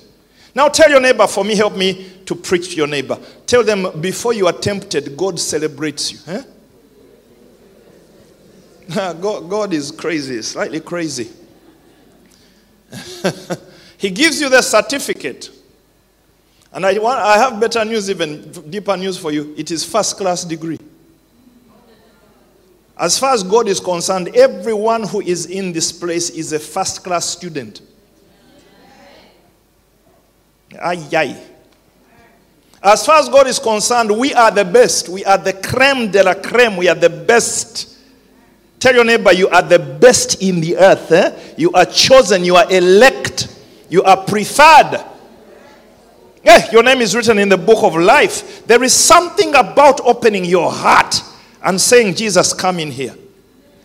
Now 0.54 0.68
tell 0.68 0.88
your 0.88 1.02
neighbor 1.02 1.26
for 1.26 1.44
me, 1.44 1.56
help 1.56 1.76
me 1.76 2.12
to 2.28 2.36
preach 2.36 2.70
to 2.70 2.76
your 2.76 2.86
neighbor. 2.86 3.18
Tell 3.48 3.64
them 3.64 4.00
before 4.02 4.34
you 4.34 4.46
are 4.46 4.54
tempted, 4.54 5.18
God 5.18 5.40
celebrates 5.40 6.12
you. 6.12 6.20
Eh? 6.28 6.44
God, 8.94 9.50
God 9.50 9.74
is 9.74 9.92
crazy, 9.92 10.42
slightly 10.42 10.80
crazy. 10.80 11.32
he 13.98 14.10
gives 14.10 14.42
you 14.42 14.50
the 14.50 14.62
certificate. 14.62 15.50
And 16.72 16.86
I, 16.86 16.98
want, 16.98 17.20
I 17.20 17.38
have 17.38 17.60
better 17.60 17.86
news, 17.86 18.10
even 18.10 18.52
deeper 18.70 18.98
news 18.98 19.18
for 19.18 19.32
you. 19.32 19.54
It 19.58 19.70
is 19.72 19.86
first 19.86 20.18
class 20.18 20.44
degree. 20.44 20.80
As 22.98 23.18
far 23.20 23.34
as 23.34 23.44
God 23.44 23.68
is 23.68 23.80
concerned, 23.80 24.36
everyone 24.36 25.04
who 25.04 25.22
is 25.22 25.46
in 25.48 25.72
this 25.72 25.92
place 25.92 26.30
is 26.30 26.54
a 26.54 26.60
first 26.60 27.04
class 27.04 27.26
student. 27.26 27.82
Ay. 30.82 31.38
As 32.82 33.06
far 33.06 33.20
as 33.20 33.30
God 33.30 33.48
is 33.48 33.60
concerned, 33.60 34.12
we 34.12 34.34
are 34.34 34.52
the 34.52 34.66
best. 34.66 35.10
We 35.10 35.24
are 35.26 35.38
the 35.38 35.54
creme 35.54 36.12
de 36.12 36.24
la 36.24 36.34
creme. 36.34 36.76
We 36.76 36.90
are 36.90 36.96
the 36.96 37.10
best. 37.10 37.93
Tell 38.84 38.96
your 38.96 39.06
neighbor, 39.06 39.32
you 39.32 39.48
are 39.48 39.62
the 39.62 39.80
best 39.80 40.42
in 40.42 40.60
the 40.60 40.76
earth. 40.76 41.10
Eh? 41.10 41.54
You 41.56 41.72
are 41.72 41.86
chosen. 41.86 42.44
You 42.44 42.58
are 42.58 42.70
elect. 42.70 43.48
You 43.90 44.04
are 44.04 44.26
preferred. 44.26 45.02
Yeah, 46.44 46.70
your 46.70 46.84
name 46.84 47.00
is 47.00 47.16
written 47.16 47.40
in 47.40 47.48
the 47.48 47.56
book 47.56 47.82
of 47.82 47.96
life. 47.96 48.68
There 48.68 48.84
is 48.84 48.94
something 48.94 49.56
about 49.56 50.02
opening 50.02 50.44
your 50.44 50.70
heart 50.70 51.16
and 51.64 51.80
saying, 51.80 52.16
Jesus, 52.16 52.52
come 52.52 52.78
in 52.78 52.92
here. 52.92 53.16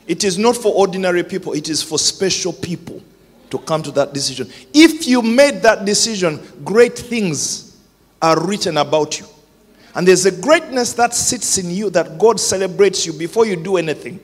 It 0.09 0.25
is 0.25 0.37
not 0.37 0.57
for 0.57 0.75
ordinary 0.75 1.23
people, 1.23 1.53
it 1.53 1.69
is 1.69 1.81
for 1.81 1.97
special 1.97 2.53
people 2.53 3.01
to 3.51 3.59
come 3.59 3.85
to 3.85 3.93
that 3.93 4.13
decision. 4.13 4.51
If 4.75 5.07
you 5.07 5.23
made 5.23 5.63
that 5.63 5.85
decision, 5.85 6.41
great 6.65 6.99
things 6.99 7.77
are 8.21 8.45
written 8.45 8.79
about 8.79 9.21
you. 9.21 9.27
And 9.95 10.09
there's 10.09 10.27
a 10.27 10.33
greatness 10.33 10.93
that 10.95 11.15
sits 11.15 11.57
in 11.57 11.71
you 11.71 11.89
that 11.91 12.19
God 12.19 12.41
celebrates 12.41 13.07
you 13.07 13.13
before 13.13 13.47
you 13.47 13.55
do 13.55 13.77
anything. 13.77 14.19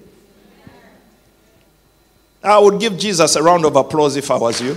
I 2.45 2.59
would 2.59 2.79
give 2.79 2.99
Jesus 2.99 3.37
a 3.37 3.43
round 3.43 3.65
of 3.65 3.75
applause 3.77 4.17
if 4.17 4.31
I 4.31 4.37
was 4.37 4.61
you. 4.61 4.77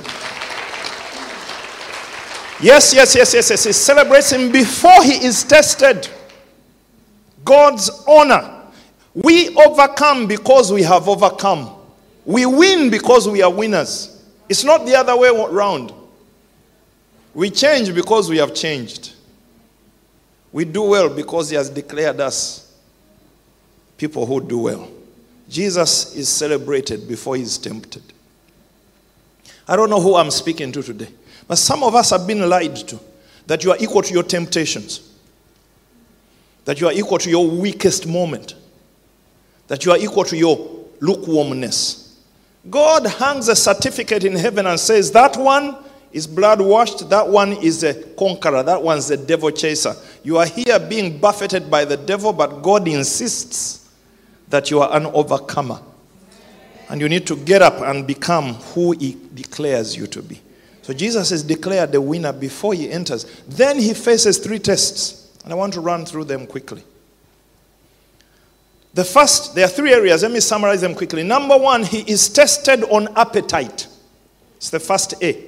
Yes, 2.60 2.94
yes, 2.94 3.14
yes, 3.14 3.34
yes, 3.34 3.50
yes. 3.50 3.64
He 3.66 3.72
celebrates 3.74 4.32
him 4.32 4.52
before 4.52 5.04
he 5.04 5.24
is 5.26 5.44
tested. 5.44 6.08
God's 7.44 7.90
honor. 8.08 8.64
We 9.14 9.56
overcome 9.56 10.28
because 10.28 10.72
we 10.72 10.82
have 10.84 11.08
overcome. 11.08 11.76
We 12.26 12.46
win 12.46 12.90
because 12.90 13.28
we 13.28 13.42
are 13.42 13.52
winners. 13.52 14.24
It's 14.50 14.64
not 14.64 14.86
the 14.86 14.96
other 14.96 15.16
way 15.16 15.30
around. 15.30 15.94
We 17.34 17.50
change 17.50 17.94
because 17.94 18.30
we 18.30 18.38
have 18.38 18.54
changed. 18.56 19.14
We 20.52 20.66
do 20.66 20.84
well 20.84 21.10
because 21.10 21.50
He 21.50 21.56
has 21.56 21.70
declared 21.70 22.20
us 22.20 22.76
people 23.98 24.26
who 24.26 24.42
do 24.42 24.60
well. 24.60 24.90
Jesus 25.50 26.16
is 26.16 26.30
celebrated 26.30 27.08
before 27.08 27.36
He's 27.36 27.58
tempted. 27.58 28.04
I 29.68 29.76
don't 29.76 29.90
know 29.90 30.02
who 30.02 30.16
I'm 30.16 30.32
speaking 30.32 30.72
to 30.74 30.84
today, 30.84 31.10
but 31.48 31.58
some 31.58 31.84
of 31.84 31.96
us 31.96 32.10
have 32.12 32.26
been 32.28 32.48
lied 32.50 32.76
to 32.76 33.00
that 33.48 33.64
you 33.64 33.72
are 33.72 33.78
equal 33.80 34.02
to 34.02 34.14
your 34.14 34.24
temptations, 34.24 35.14
that 36.66 36.82
you 36.82 36.88
are 36.88 36.94
equal 36.94 37.18
to 37.18 37.30
your 37.30 37.50
weakest 37.50 38.08
moment, 38.08 38.56
that 39.68 39.86
you 39.86 39.92
are 39.92 39.98
equal 39.98 40.26
to 40.26 40.38
your 40.38 40.86
lukewarmness. 41.00 42.22
God 42.70 43.06
hangs 43.06 43.48
a 43.48 43.56
certificate 43.56 44.26
in 44.26 44.36
heaven 44.36 44.68
and 44.68 44.80
says, 44.80 45.12
That 45.12 45.38
one 45.38 45.78
is 46.12 46.28
blood 46.28 46.60
washed. 46.62 47.10
That 47.10 47.28
one 47.28 47.54
is 47.54 47.84
a 47.84 47.94
conqueror. 48.16 48.64
That 48.64 48.82
one's 48.82 49.10
a 49.12 49.18
devil 49.18 49.52
chaser. 49.52 49.94
You 50.24 50.38
are 50.38 50.46
here 50.46 50.80
being 50.80 51.18
buffeted 51.18 51.70
by 51.70 51.86
the 51.86 51.98
devil, 51.98 52.34
but 52.34 52.62
God 52.62 52.88
insists 52.88 53.77
that 54.50 54.72
you 54.72 54.82
are 54.82 54.96
an 54.96 55.06
overcomer. 55.08 55.80
And 56.90 57.02
you 57.02 57.10
need 57.10 57.28
to 57.28 57.36
get 57.36 57.62
up 57.62 57.82
and 57.82 58.08
become 58.08 58.54
who 58.54 58.92
He 58.92 59.18
declares 59.34 59.96
you 59.96 60.08
to 60.08 60.22
be. 60.22 60.42
So 60.82 60.94
Jesus 60.94 61.32
is 61.32 61.44
declared 61.44 61.92
the 61.92 62.00
winner 62.00 62.32
before 62.32 62.74
He 62.74 62.90
enters. 62.90 63.26
Then 63.48 63.78
He 63.78 63.94
faces 63.94 64.38
three 64.38 64.60
tests. 64.60 65.38
And 65.44 65.52
I 65.52 65.56
want 65.56 65.74
to 65.74 65.82
run 65.82 66.06
through 66.06 66.26
them 66.26 66.48
quickly. 66.48 66.84
The 68.94 69.04
first, 69.04 69.54
there 69.54 69.66
are 69.66 69.70
three 69.70 69.94
areas. 69.94 70.24
Let 70.24 70.32
me 70.32 70.40
summarize 70.40 70.82
them 70.82 70.96
quickly. 70.96 71.24
Number 71.24 71.58
one, 71.58 71.84
He 71.84 72.00
is 72.10 72.30
tested 72.30 72.84
on 72.86 73.10
appetite. 73.18 73.88
It's 74.56 74.70
the 74.70 74.80
first 74.80 75.22
A. 75.22 75.44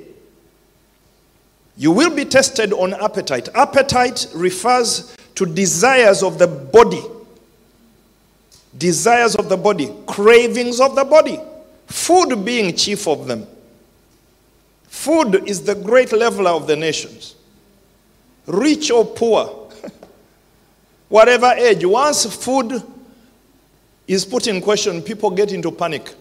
You 1.78 1.94
will 1.94 2.14
be 2.14 2.26
tested 2.26 2.74
on 2.74 2.94
appetite. 2.94 3.48
Appetite 3.56 4.28
refers 4.36 5.16
to 5.36 5.46
desires 5.46 6.22
of 6.22 6.38
the 6.38 6.48
body, 6.48 7.02
desires 8.80 9.36
of 9.36 9.50
the 9.50 9.58
body, 9.58 9.94
cravings 10.08 10.80
of 10.80 10.96
the 10.96 11.04
body, 11.04 11.40
food 11.86 12.44
being 12.44 12.76
chief 12.76 13.08
of 13.08 13.28
them. 13.28 13.46
Food 14.88 15.48
is 15.48 15.62
the 15.62 15.76
great 15.76 16.12
leveler 16.14 16.52
of 16.52 16.66
the 16.66 16.76
nations, 16.76 17.36
rich 18.48 18.90
or 18.90 19.06
poor, 19.06 19.70
whatever 21.10 21.48
age. 21.48 21.86
Once 21.86 22.26
food 22.44 22.82
is 24.08 24.26
put 24.26 24.48
in 24.48 24.62
question, 24.62 25.02
people 25.02 25.30
get 25.30 25.52
into 25.52 25.72
panic. 25.72 26.16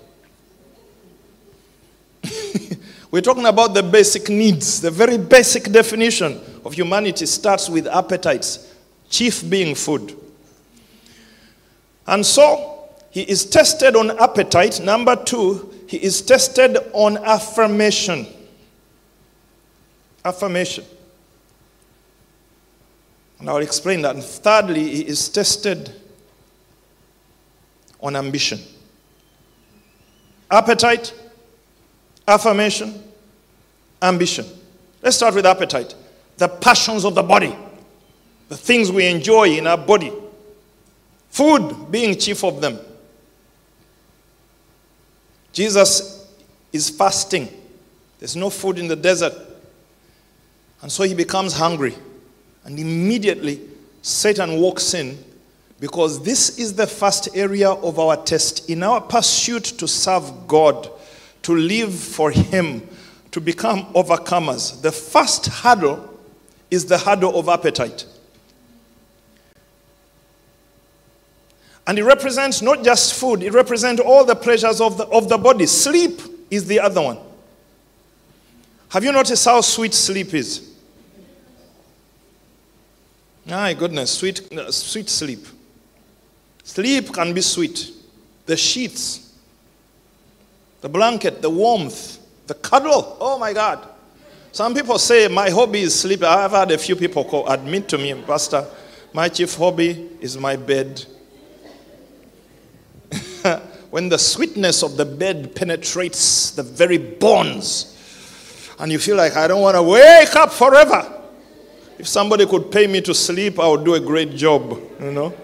We're 3.11 3.23
talking 3.23 3.47
about 3.47 3.73
the 3.73 3.83
basic 3.83 4.29
needs. 4.29 4.81
The 4.83 4.91
very 4.91 5.17
basic 5.17 5.71
definition 5.73 6.41
of 6.65 6.75
humanity 6.75 7.25
starts 7.25 7.71
with 7.71 7.87
appetites, 7.87 8.75
chief 9.09 9.49
being 9.49 9.75
food. 9.75 10.15
And 12.09 12.25
so, 12.25 12.89
he 13.11 13.21
is 13.21 13.45
tested 13.45 13.95
on 13.95 14.19
appetite. 14.19 14.81
Number 14.81 15.15
two, 15.15 15.75
he 15.87 15.99
is 15.99 16.23
tested 16.23 16.79
on 16.95 17.19
affirmation. 17.19 18.27
Affirmation. 20.25 20.85
And 23.39 23.51
I'll 23.51 23.59
explain 23.59 24.01
that. 24.03 24.15
And 24.15 24.25
thirdly, 24.25 24.89
he 24.89 25.07
is 25.07 25.29
tested 25.29 25.93
on 28.01 28.17
ambition. 28.17 28.59
Appetite, 30.51 31.13
affirmation, 32.27 33.03
ambition. 34.01 34.47
Let's 35.03 35.17
start 35.17 35.35
with 35.35 35.45
appetite. 35.45 35.95
The 36.39 36.49
passions 36.49 37.05
of 37.05 37.15
the 37.15 37.23
body, 37.23 37.55
the 38.49 38.57
things 38.57 38.91
we 38.91 39.07
enjoy 39.07 39.59
in 39.59 39.67
our 39.67 39.77
body. 39.77 40.11
Food 41.31 41.91
being 41.91 42.19
chief 42.19 42.45
of 42.45 42.61
them. 42.61 42.79
Jesus 45.53 46.27
is 46.73 46.91
fasting. 46.91 47.49
There's 48.19 48.37
no 48.37 48.51
food 48.51 48.79
in 48.79 48.89
the 48.89 48.97
desert. 48.97 49.35
And 50.83 50.91
so 50.91 51.03
he 51.03 51.15
becomes 51.15 51.53
hungry. 51.53 51.95
And 52.65 52.79
immediately 52.79 53.61
Satan 54.03 54.61
walks 54.61 54.95
in 54.95 55.19
because 55.81 56.23
this 56.23 56.59
is 56.59 56.75
the 56.75 56.87
first 56.87 57.29
area 57.37 57.71
of 57.71 57.99
our 57.99 58.17
test. 58.17 58.69
In 58.69 58.83
our 58.83 59.01
pursuit 59.01 59.65
to 59.65 59.87
serve 59.87 60.47
God, 60.47 60.91
to 61.43 61.55
live 61.55 61.95
for 61.95 62.31
Him, 62.31 62.87
to 63.31 63.41
become 63.41 63.85
overcomers, 63.95 64.81
the 64.83 64.93
first 64.93 65.47
hurdle 65.47 66.19
is 66.71 66.87
the 66.87 66.99
hurdle 66.99 67.39
of 67.39 67.49
appetite. 67.49 68.07
And 71.89 71.99
it 71.99 72.05
represents 72.05 72.61
not 72.61 72.85
just 72.85 73.15
food, 73.15 73.43
it 73.43 73.55
represents 73.55 73.99
all 74.03 74.23
the 74.23 74.37
pleasures 74.37 74.79
of 74.79 74.99
the, 74.99 75.07
of 75.07 75.31
the 75.31 75.39
body. 75.39 75.65
Sleep 75.65 76.21
is 76.51 76.67
the 76.67 76.81
other 76.81 77.01
one. 77.01 77.19
Have 78.91 79.03
you 79.05 79.11
noticed 79.11 79.47
how 79.47 79.63
sweet 79.63 79.95
sleep 79.95 80.35
is? 80.35 80.71
My 83.47 83.73
goodness, 83.73 84.11
sweet, 84.11 84.53
uh, 84.53 84.71
sweet 84.71 85.09
sleep. 85.09 85.47
Sleep 86.63 87.11
can 87.11 87.33
be 87.33 87.41
sweet. 87.41 87.91
The 88.45 88.57
sheets, 88.59 89.35
the 90.83 90.91
blanket, 90.91 91.41
the 91.41 91.49
warmth, 91.49 92.19
the 92.47 92.55
cuddle. 92.55 93.17
Oh 93.19 93.39
my 93.39 93.55
God. 93.55 93.89
Some 94.53 94.75
people 94.75 94.99
say 94.99 95.27
my 95.29 95.49
hobby 95.49 95.81
is 95.81 95.99
sleep. 95.99 96.23
I've 96.23 96.51
had 96.51 96.71
a 96.71 96.77
few 96.77 96.97
people 96.97 97.25
call, 97.25 97.49
admit 97.49 97.89
to 97.89 97.97
me, 97.97 98.13
Pastor, 98.27 98.67
my 99.15 99.31
chief 99.31 99.55
hobby 99.55 100.11
is 100.21 100.37
my 100.37 100.55
bed. 100.55 101.07
when 103.91 104.09
the 104.09 104.19
sweetness 104.19 104.83
of 104.83 104.97
the 104.97 105.05
bed 105.05 105.55
penetrates 105.55 106.51
the 106.53 106.63
very 106.63 106.99
bones, 106.99 107.95
and 108.79 108.93
you 108.93 108.99
feel 108.99 109.17
like 109.17 109.37
I 109.37 109.49
don't 109.49 109.63
want 109.63 109.77
to 109.77 109.83
wake 109.83 110.35
up 110.37 110.53
forever. 110.53 111.15
If 111.99 112.07
somebody 112.07 112.47
could 112.47 112.71
pay 112.71 112.87
me 112.87 113.01
to 113.03 113.15
sleep, 113.15 113.59
I 113.59 113.69
would 113.69 113.85
do 113.85 113.95
a 113.95 114.01
great 114.01 114.31
job, 114.37 114.79
you 115.01 115.11
know? 115.11 115.35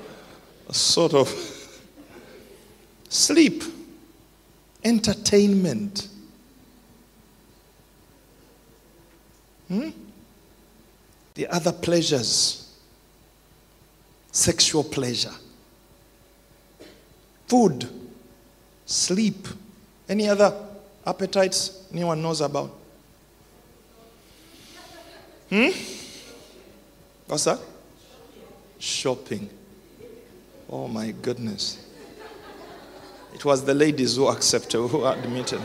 A 0.68 0.74
sort 0.74 1.14
of 1.14 1.28
sleep, 3.08 3.64
entertainment. 4.84 6.08
Hmm? 9.66 9.90
The 11.34 11.48
other 11.48 11.72
pleasures, 11.72 12.72
sexual 14.30 14.84
pleasure, 14.84 15.34
food, 17.54 17.88
sleep, 18.84 19.46
any 20.08 20.28
other 20.28 20.52
appetites 21.06 21.86
anyone 21.92 22.20
knows 22.20 22.40
about? 22.40 22.68
Hmm? 25.48 25.68
What's 27.28 27.44
that? 27.44 27.60
Shopping. 28.80 29.48
Oh 30.68 30.88
my 30.88 31.12
goodness. 31.12 31.86
It 33.32 33.44
was 33.44 33.64
the 33.64 33.74
ladies 33.74 34.16
who 34.16 34.26
accepted, 34.26 34.88
who 34.88 35.06
admitted. 35.06 35.60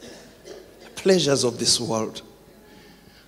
The 0.00 0.90
Pleasures 0.96 1.44
of 1.44 1.58
this 1.58 1.78
world. 1.78 2.22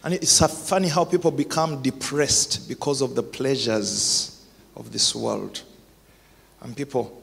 And 0.03 0.15
it's 0.15 0.41
funny 0.67 0.89
how 0.89 1.05
people 1.05 1.31
become 1.31 1.83
depressed 1.83 2.71
because 2.71 3.03
of 3.03 3.15
the 3.15 3.23
pleasures 3.23 4.47
of 4.77 4.93
this 4.93 5.15
world. 5.15 5.61
And 6.63 6.75
people 6.75 7.21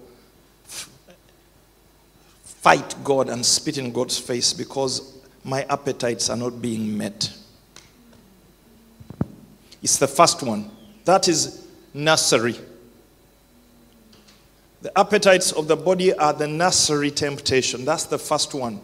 fight 2.62 2.95
God 3.04 3.28
and 3.28 3.45
spit 3.45 3.78
in 3.78 3.91
God's 3.91 4.17
face 4.17 4.54
because 4.54 5.17
my 5.43 5.63
appetites 5.63 6.30
are 6.30 6.38
not 6.38 6.62
being 6.62 6.95
met. 6.95 7.34
It's 9.82 9.97
the 9.97 10.08
first 10.08 10.43
one. 10.43 10.69
That 11.06 11.28
is 11.28 11.67
nursery. 11.93 12.56
The 14.84 14.97
appetites 14.97 15.52
of 15.52 15.67
the 15.67 15.76
body 15.76 16.13
are 16.13 16.34
the 16.34 16.47
nursery 16.47 17.10
temptation. 17.10 17.84
That's 17.84 18.06
the 18.06 18.19
first 18.19 18.54
one. 18.54 18.80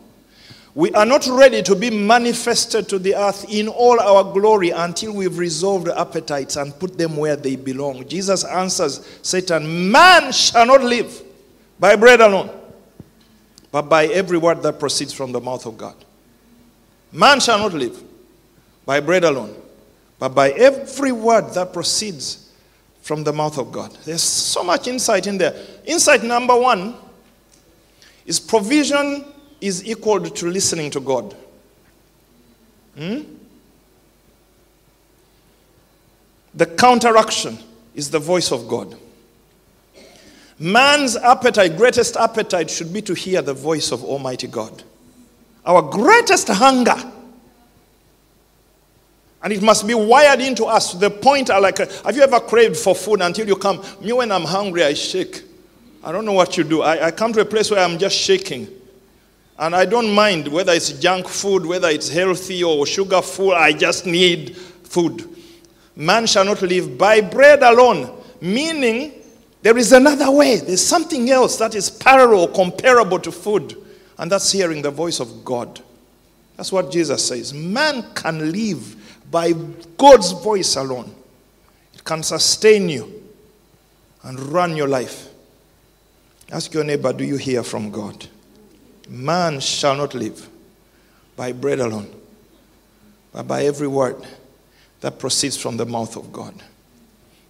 We 0.73 0.91
are 0.93 1.05
not 1.05 1.25
ready 1.27 1.63
to 1.63 1.75
be 1.75 1.89
manifested 1.89 2.87
to 2.89 2.99
the 2.99 3.15
earth 3.15 3.45
in 3.49 3.67
all 3.67 3.99
our 3.99 4.31
glory 4.31 4.69
until 4.69 5.13
we've 5.13 5.37
resolved 5.37 5.87
appetites 5.87 6.55
and 6.55 6.77
put 6.79 6.97
them 6.97 7.17
where 7.17 7.35
they 7.35 7.55
belong. 7.55 8.07
Jesus 8.07 8.43
answers 8.43 9.07
Satan, 9.23 9.91
Man 9.91 10.31
shall 10.31 10.67
not 10.67 10.83
live 10.83 11.23
by 11.79 11.95
bread 11.95 12.21
alone, 12.21 12.51
but 13.71 13.83
by 13.83 14.05
every 14.05 14.37
word 14.37 14.63
that 14.63 14.79
proceeds 14.79 15.13
from 15.13 15.31
the 15.31 15.41
mouth 15.41 15.65
of 15.65 15.77
God. 15.77 15.95
Man 17.11 17.39
shall 17.39 17.59
not 17.59 17.73
live 17.73 18.01
by 18.85 18.99
bread 18.99 19.23
alone, 19.23 19.55
but 20.19 20.29
by 20.29 20.51
every 20.51 21.11
word 21.11 21.53
that 21.53 21.73
proceeds 21.73 22.51
from 23.01 23.23
the 23.23 23.31
mouth 23.31 23.57
of 23.57 23.71
God. 23.71 23.91
There's 24.05 24.23
so 24.23 24.63
much 24.63 24.87
insight 24.87 25.27
in 25.27 25.37
there. 25.37 25.55
Insight 25.85 26.23
number 26.23 26.57
one 26.57 26.95
is 28.25 28.39
provision 28.39 29.25
is 29.61 29.85
equal 29.85 30.19
to 30.21 30.47
listening 30.47 30.91
to 30.91 30.99
God. 30.99 31.35
Hmm? 32.97 33.21
The 36.53 36.65
counteraction 36.65 37.57
is 37.93 38.09
the 38.09 38.19
voice 38.19 38.51
of 38.51 38.67
God. 38.67 38.97
Man's 40.59 41.15
appetite, 41.15 41.77
greatest 41.77 42.17
appetite, 42.17 42.69
should 42.69 42.91
be 42.91 43.01
to 43.03 43.13
hear 43.13 43.41
the 43.41 43.53
voice 43.53 43.91
of 43.91 44.03
Almighty 44.03 44.47
God. 44.47 44.83
Our 45.65 45.81
greatest 45.81 46.47
hunger. 46.47 46.95
And 49.43 49.53
it 49.53 49.61
must 49.61 49.85
be 49.85 49.93
wired 49.93 50.41
into 50.41 50.65
us 50.65 50.91
to 50.91 50.97
the 50.97 51.11
point 51.11 51.49
are 51.49 51.61
like, 51.61 51.77
have 51.77 52.15
you 52.15 52.23
ever 52.23 52.39
craved 52.39 52.77
for 52.77 52.95
food 52.95 53.21
until 53.21 53.47
you 53.47 53.55
come? 53.55 53.83
Me, 54.01 54.11
when 54.13 54.31
I'm 54.31 54.45
hungry, 54.45 54.83
I 54.83 54.93
shake. 54.93 55.43
I 56.03 56.11
don't 56.11 56.25
know 56.25 56.33
what 56.33 56.57
you 56.57 56.63
do. 56.63 56.81
I, 56.81 57.07
I 57.07 57.11
come 57.11 57.33
to 57.33 57.41
a 57.41 57.45
place 57.45 57.69
where 57.69 57.83
I'm 57.83 57.99
just 57.99 58.17
shaking. 58.17 58.67
And 59.59 59.75
I 59.75 59.85
don't 59.85 60.13
mind 60.13 60.47
whether 60.47 60.71
it's 60.71 60.91
junk 60.93 61.27
food, 61.27 61.65
whether 61.65 61.89
it's 61.89 62.09
healthy 62.09 62.63
or 62.63 62.85
sugar 62.85 63.21
food, 63.21 63.53
I 63.53 63.73
just 63.73 64.05
need 64.05 64.55
food. 64.57 65.27
Man 65.95 66.27
shall 66.27 66.45
not 66.45 66.61
live 66.61 66.97
by 66.97 67.21
bread 67.21 67.63
alone, 67.63 68.21
meaning 68.39 69.16
there 69.67 69.77
is 69.77 69.91
another 69.91 70.31
way. 70.31 70.55
There's 70.55 70.85
something 70.85 71.29
else 71.29 71.57
that 71.57 71.75
is 71.75 71.89
parallel, 71.89 72.47
comparable 72.47 73.19
to 73.19 73.33
food, 73.33 73.75
and 74.17 74.31
that's 74.31 74.49
hearing 74.49 74.81
the 74.81 74.91
voice 74.91 75.19
of 75.19 75.43
God. 75.43 75.81
That's 76.55 76.71
what 76.71 76.89
Jesus 76.89 77.27
says. 77.27 77.53
Man 77.53 78.13
can 78.13 78.53
live 78.53 78.95
by 79.29 79.51
God's 79.97 80.31
voice 80.31 80.77
alone, 80.77 81.13
it 81.93 82.01
can 82.05 82.23
sustain 82.23 82.87
you 82.87 83.29
and 84.23 84.39
run 84.39 84.77
your 84.77 84.87
life. 84.87 85.27
Ask 86.49 86.73
your 86.73 86.85
neighbor, 86.85 87.11
do 87.11 87.25
you 87.25 87.35
hear 87.35 87.61
from 87.61 87.91
God? 87.91 88.25
Man 89.09 89.59
shall 89.59 89.97
not 89.97 90.13
live 90.13 90.47
by 91.35 91.51
bread 91.51 91.81
alone, 91.81 92.09
but 93.33 93.45
by 93.49 93.65
every 93.65 93.89
word 93.89 94.25
that 95.01 95.19
proceeds 95.19 95.57
from 95.57 95.75
the 95.75 95.85
mouth 95.85 96.15
of 96.15 96.31
God. 96.31 96.53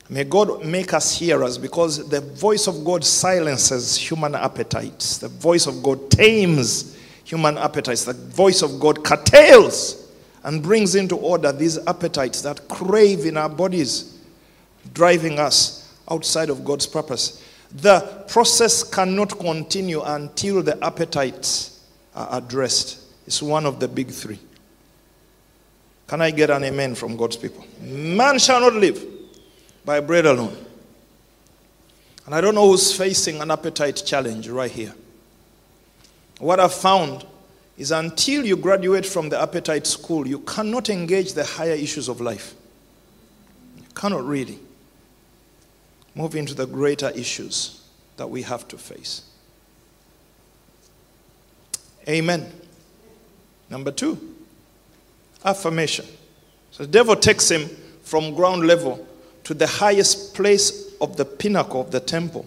May 0.10 0.24
God 0.24 0.63
make 0.65 0.93
us 0.93 1.17
hearers 1.17 1.58
because 1.58 2.08
the 2.08 2.22
voice 2.22 2.67
of 2.67 2.86
God 2.86 3.04
silences 3.04 3.98
human 3.98 4.36
appetites. 4.36 5.17
The 5.17 5.28
voice 5.28 5.67
of 5.67 5.84
God 5.84 6.10
tames 6.10 6.98
human 7.26 7.58
appetites. 7.58 8.06
The 8.06 8.13
voice 8.13 8.62
of 8.62 8.80
God 8.80 9.04
curtails 9.04 10.10
and 10.43 10.63
brings 10.63 10.96
into 10.96 11.17
order 11.17 11.52
these 11.52 11.78
appetites 11.88 12.41
that 12.43 12.70
crave 12.70 13.26
in 13.26 13.36
our 13.36 13.50
bodies, 13.50 14.17
driving 14.93 15.39
us 15.39 15.93
outside 16.10 16.50
of 16.50 16.63
God's 16.63 16.88
purpose. 16.88 17.43
The 17.70 18.24
process 18.30 18.84
cannot 18.84 19.38
continue 19.38 20.02
until 20.02 20.63
the 20.63 20.82
appetites 20.82 21.86
are 22.15 22.38
addressed. 22.38 23.02
It's 23.26 23.41
one 23.41 23.65
of 23.65 23.82
the 23.82 23.89
big 23.89 24.10
three. 24.10 24.39
Can 26.08 26.22
I 26.22 26.32
get 26.32 26.50
an 26.50 26.63
amen 26.63 26.96
from 26.96 27.17
God's 27.17 27.36
people? 27.36 27.65
Man 27.82 28.39
shall 28.39 28.62
not 28.62 28.74
live 28.74 29.16
by 29.88 30.02
bread 30.02 30.26
alone. 30.26 30.54
And 32.26 32.36
I 32.36 32.41
don't 32.41 32.54
know 32.54 32.67
who's 32.67 32.91
facing 32.91 33.41
an 33.41 33.50
appetite 33.50 34.04
challenge 34.06 34.50
right 34.50 34.69
here. 34.69 34.93
What 36.39 36.60
I've 36.60 36.73
found 36.73 37.26
is 37.78 37.91
until 37.91 38.45
you 38.45 38.58
graduate 38.58 39.06
from 39.06 39.30
the 39.30 39.41
appetite 39.41 39.88
school, 39.88 40.28
you 40.28 40.39
cannot 40.39 40.89
engage 40.89 41.32
the 41.32 41.45
higher 41.45 41.71
issues 41.71 42.10
of 42.10 42.19
life. 42.19 42.54
You 43.78 43.84
cannot 43.95 44.26
really 44.26 44.60
move 46.15 46.36
into 46.36 46.54
the 46.54 46.67
greater 46.67 47.10
issues 47.12 47.82
that 48.17 48.30
we 48.30 48.41
have 48.41 48.67
to 48.67 48.78
face. 48.78 49.21
Amen. 52.10 52.52
Number 53.69 53.91
two, 53.91 54.36
affirmation. 55.45 56.06
So 56.71 56.84
the 56.84 56.91
devil 56.91 57.15
takes 57.15 57.50
him 57.50 57.69
from 58.02 58.34
ground 58.36 58.67
level 58.67 59.07
to 59.47 59.53
the 59.53 59.65
highest 59.65 60.36
place 60.36 60.93
of 60.99 61.15
the 61.15 61.23
pinnacle 61.23 61.79
of 61.79 61.89
the 61.89 62.01
temple. 62.01 62.45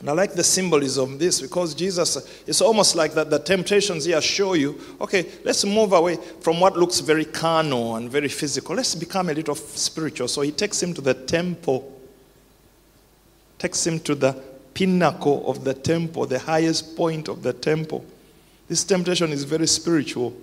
And 0.00 0.10
I 0.10 0.12
like 0.12 0.32
the 0.32 0.42
symbolism 0.42 1.12
of 1.12 1.18
this 1.20 1.40
because 1.40 1.76
Jesus, 1.76 2.42
it's 2.44 2.60
almost 2.60 2.96
like 2.96 3.14
that 3.14 3.30
the 3.30 3.38
temptations 3.38 4.04
here 4.04 4.20
show 4.20 4.54
you, 4.54 4.80
okay, 5.00 5.30
let's 5.44 5.64
move 5.64 5.92
away 5.92 6.16
from 6.40 6.58
what 6.58 6.76
looks 6.76 6.98
very 6.98 7.24
carnal 7.24 7.94
and 7.94 8.10
very 8.10 8.26
physical. 8.26 8.74
Let's 8.74 8.96
become 8.96 9.28
a 9.28 9.32
little 9.32 9.54
spiritual. 9.54 10.26
So 10.26 10.40
he 10.40 10.50
takes 10.50 10.82
him 10.82 10.92
to 10.94 11.00
the 11.00 11.14
temple, 11.14 12.00
takes 13.60 13.86
him 13.86 14.00
to 14.00 14.16
the 14.16 14.32
pinnacle 14.74 15.48
of 15.48 15.62
the 15.62 15.74
temple, 15.74 16.26
the 16.26 16.40
highest 16.40 16.96
point 16.96 17.28
of 17.28 17.44
the 17.44 17.52
temple. 17.52 18.04
This 18.66 18.82
temptation 18.82 19.30
is 19.30 19.44
very 19.44 19.68
spiritual. 19.68 20.36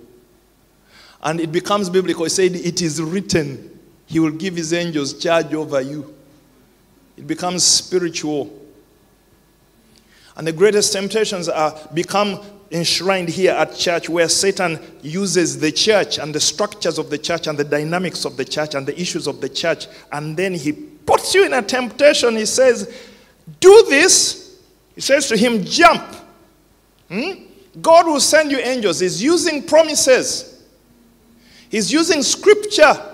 And 1.22 1.38
it 1.38 1.52
becomes 1.52 1.90
biblical. 1.90 2.24
He 2.24 2.30
said, 2.30 2.52
It 2.52 2.80
is 2.80 3.02
written, 3.02 3.73
He 4.14 4.20
will 4.20 4.30
give 4.30 4.54
His 4.54 4.72
angels 4.72 5.12
charge 5.14 5.52
over 5.54 5.80
you. 5.80 6.14
It 7.16 7.26
becomes 7.26 7.64
spiritual. 7.64 8.56
And 10.36 10.46
the 10.46 10.52
greatest 10.52 10.92
temptations 10.92 11.48
are 11.48 11.76
become 11.92 12.40
enshrined 12.70 13.28
here 13.28 13.50
at 13.50 13.74
church 13.74 14.08
where 14.08 14.28
Satan 14.28 14.78
uses 15.02 15.58
the 15.58 15.72
church 15.72 16.18
and 16.18 16.32
the 16.32 16.38
structures 16.38 16.96
of 16.96 17.10
the 17.10 17.18
church 17.18 17.48
and 17.48 17.58
the 17.58 17.64
dynamics 17.64 18.24
of 18.24 18.36
the 18.36 18.44
church 18.44 18.76
and 18.76 18.86
the 18.86 18.96
issues 19.00 19.26
of 19.26 19.40
the 19.40 19.48
church. 19.48 19.88
And 20.12 20.36
then 20.36 20.54
he 20.54 20.70
puts 20.70 21.34
you 21.34 21.44
in 21.44 21.52
a 21.52 21.62
temptation. 21.62 22.36
He 22.36 22.46
says, 22.46 22.94
Do 23.58 23.84
this. 23.88 24.60
He 24.94 25.00
says 25.00 25.26
to 25.26 25.36
him, 25.36 25.64
Jump. 25.64 26.04
Hmm? 27.08 27.32
God 27.82 28.06
will 28.06 28.20
send 28.20 28.52
you 28.52 28.58
angels. 28.58 29.00
He's 29.00 29.20
using 29.20 29.64
promises, 29.64 30.62
He's 31.68 31.92
using 31.92 32.22
scripture. 32.22 33.10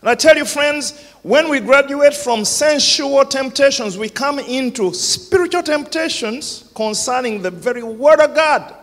And 0.00 0.10
I 0.10 0.14
tell 0.14 0.36
you, 0.36 0.44
friends, 0.44 1.00
when 1.22 1.48
we 1.48 1.60
graduate 1.60 2.14
from 2.14 2.44
sensual 2.44 3.24
temptations, 3.24 3.96
we 3.96 4.08
come 4.08 4.38
into 4.38 4.92
spiritual 4.92 5.62
temptations 5.62 6.70
concerning 6.74 7.42
the 7.42 7.50
very 7.50 7.82
Word 7.82 8.20
of 8.20 8.34
God. 8.34 8.74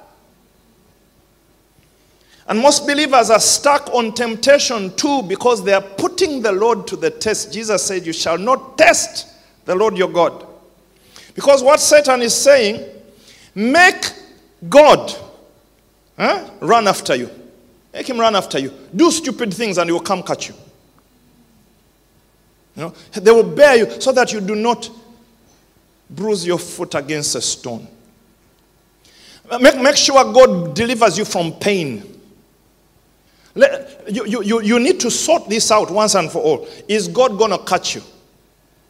And 2.47 2.60
most 2.60 2.86
believers 2.86 3.30
are 3.30 3.39
stuck 3.39 3.89
on 3.93 4.13
temptation 4.13 4.93
too 4.95 5.21
because 5.23 5.63
they 5.63 5.73
are 5.73 5.82
putting 5.82 6.41
the 6.41 6.52
Lord 6.52 6.88
to 6.88 6.95
the 6.97 7.10
test. 7.10 7.54
Jesus 7.54 7.84
said, 7.84 8.06
You 8.06 8.13
shall 8.13 8.38
not 8.38 8.78
test 8.78 9.28
the 9.65 9.76
Lord 9.76 9.97
your 9.97 10.10
God. 10.10 10.45
Because 11.36 11.63
what 11.63 11.80
Satan 11.80 12.21
is 12.21 12.36
saying, 12.36 12.84
make 13.56 14.12
God 14.67 15.15
huh, 16.17 16.49
run 16.60 16.88
after 16.88 17.15
you. 17.15 17.30
Make 17.93 18.10
him 18.10 18.19
run 18.19 18.36
after 18.36 18.60
you. 18.60 18.73
Do 18.95 19.10
stupid 19.12 19.54
things 19.54 19.78
and 19.78 19.88
he 19.88 19.93
will 19.93 19.99
come 19.99 20.23
catch 20.23 20.49
you. 20.49 20.56
You 22.76 22.84
know, 22.84 22.94
they 23.14 23.32
will 23.32 23.44
bear 23.44 23.76
you 23.76 24.02
so 24.02 24.12
that 24.12 24.34
you 24.34 24.42
do 24.42 24.56
not 24.56 24.90
bruise 26.10 26.46
your 26.46 26.58
foot 26.58 26.96
against 26.96 27.36
a 27.36 27.42
stone. 27.42 27.88
Make, 29.60 29.80
make 29.80 29.96
sure 29.96 30.24
God 30.34 30.76
delivers 30.76 31.18
you 31.18 31.26
from 31.26 31.54
pain. 31.54 32.22
Let, 33.56 34.12
you, 34.12 34.26
you, 34.26 34.62
you 34.62 34.80
need 34.80 35.00
to 35.02 35.12
sort 35.12 35.48
this 35.48 35.72
out 35.72 35.92
once 35.92 36.16
and 36.16 36.32
for 36.32 36.40
all. 36.42 36.68
Is 36.88 37.08
God 37.08 37.38
going 37.38 37.52
to 37.52 37.60
catch 37.60 37.96
you? 37.96 38.02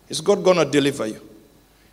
Is 0.08 0.22
God 0.22 0.44
going 0.44 0.58
to 0.58 0.66
deliver 0.66 1.08
you? 1.08 1.20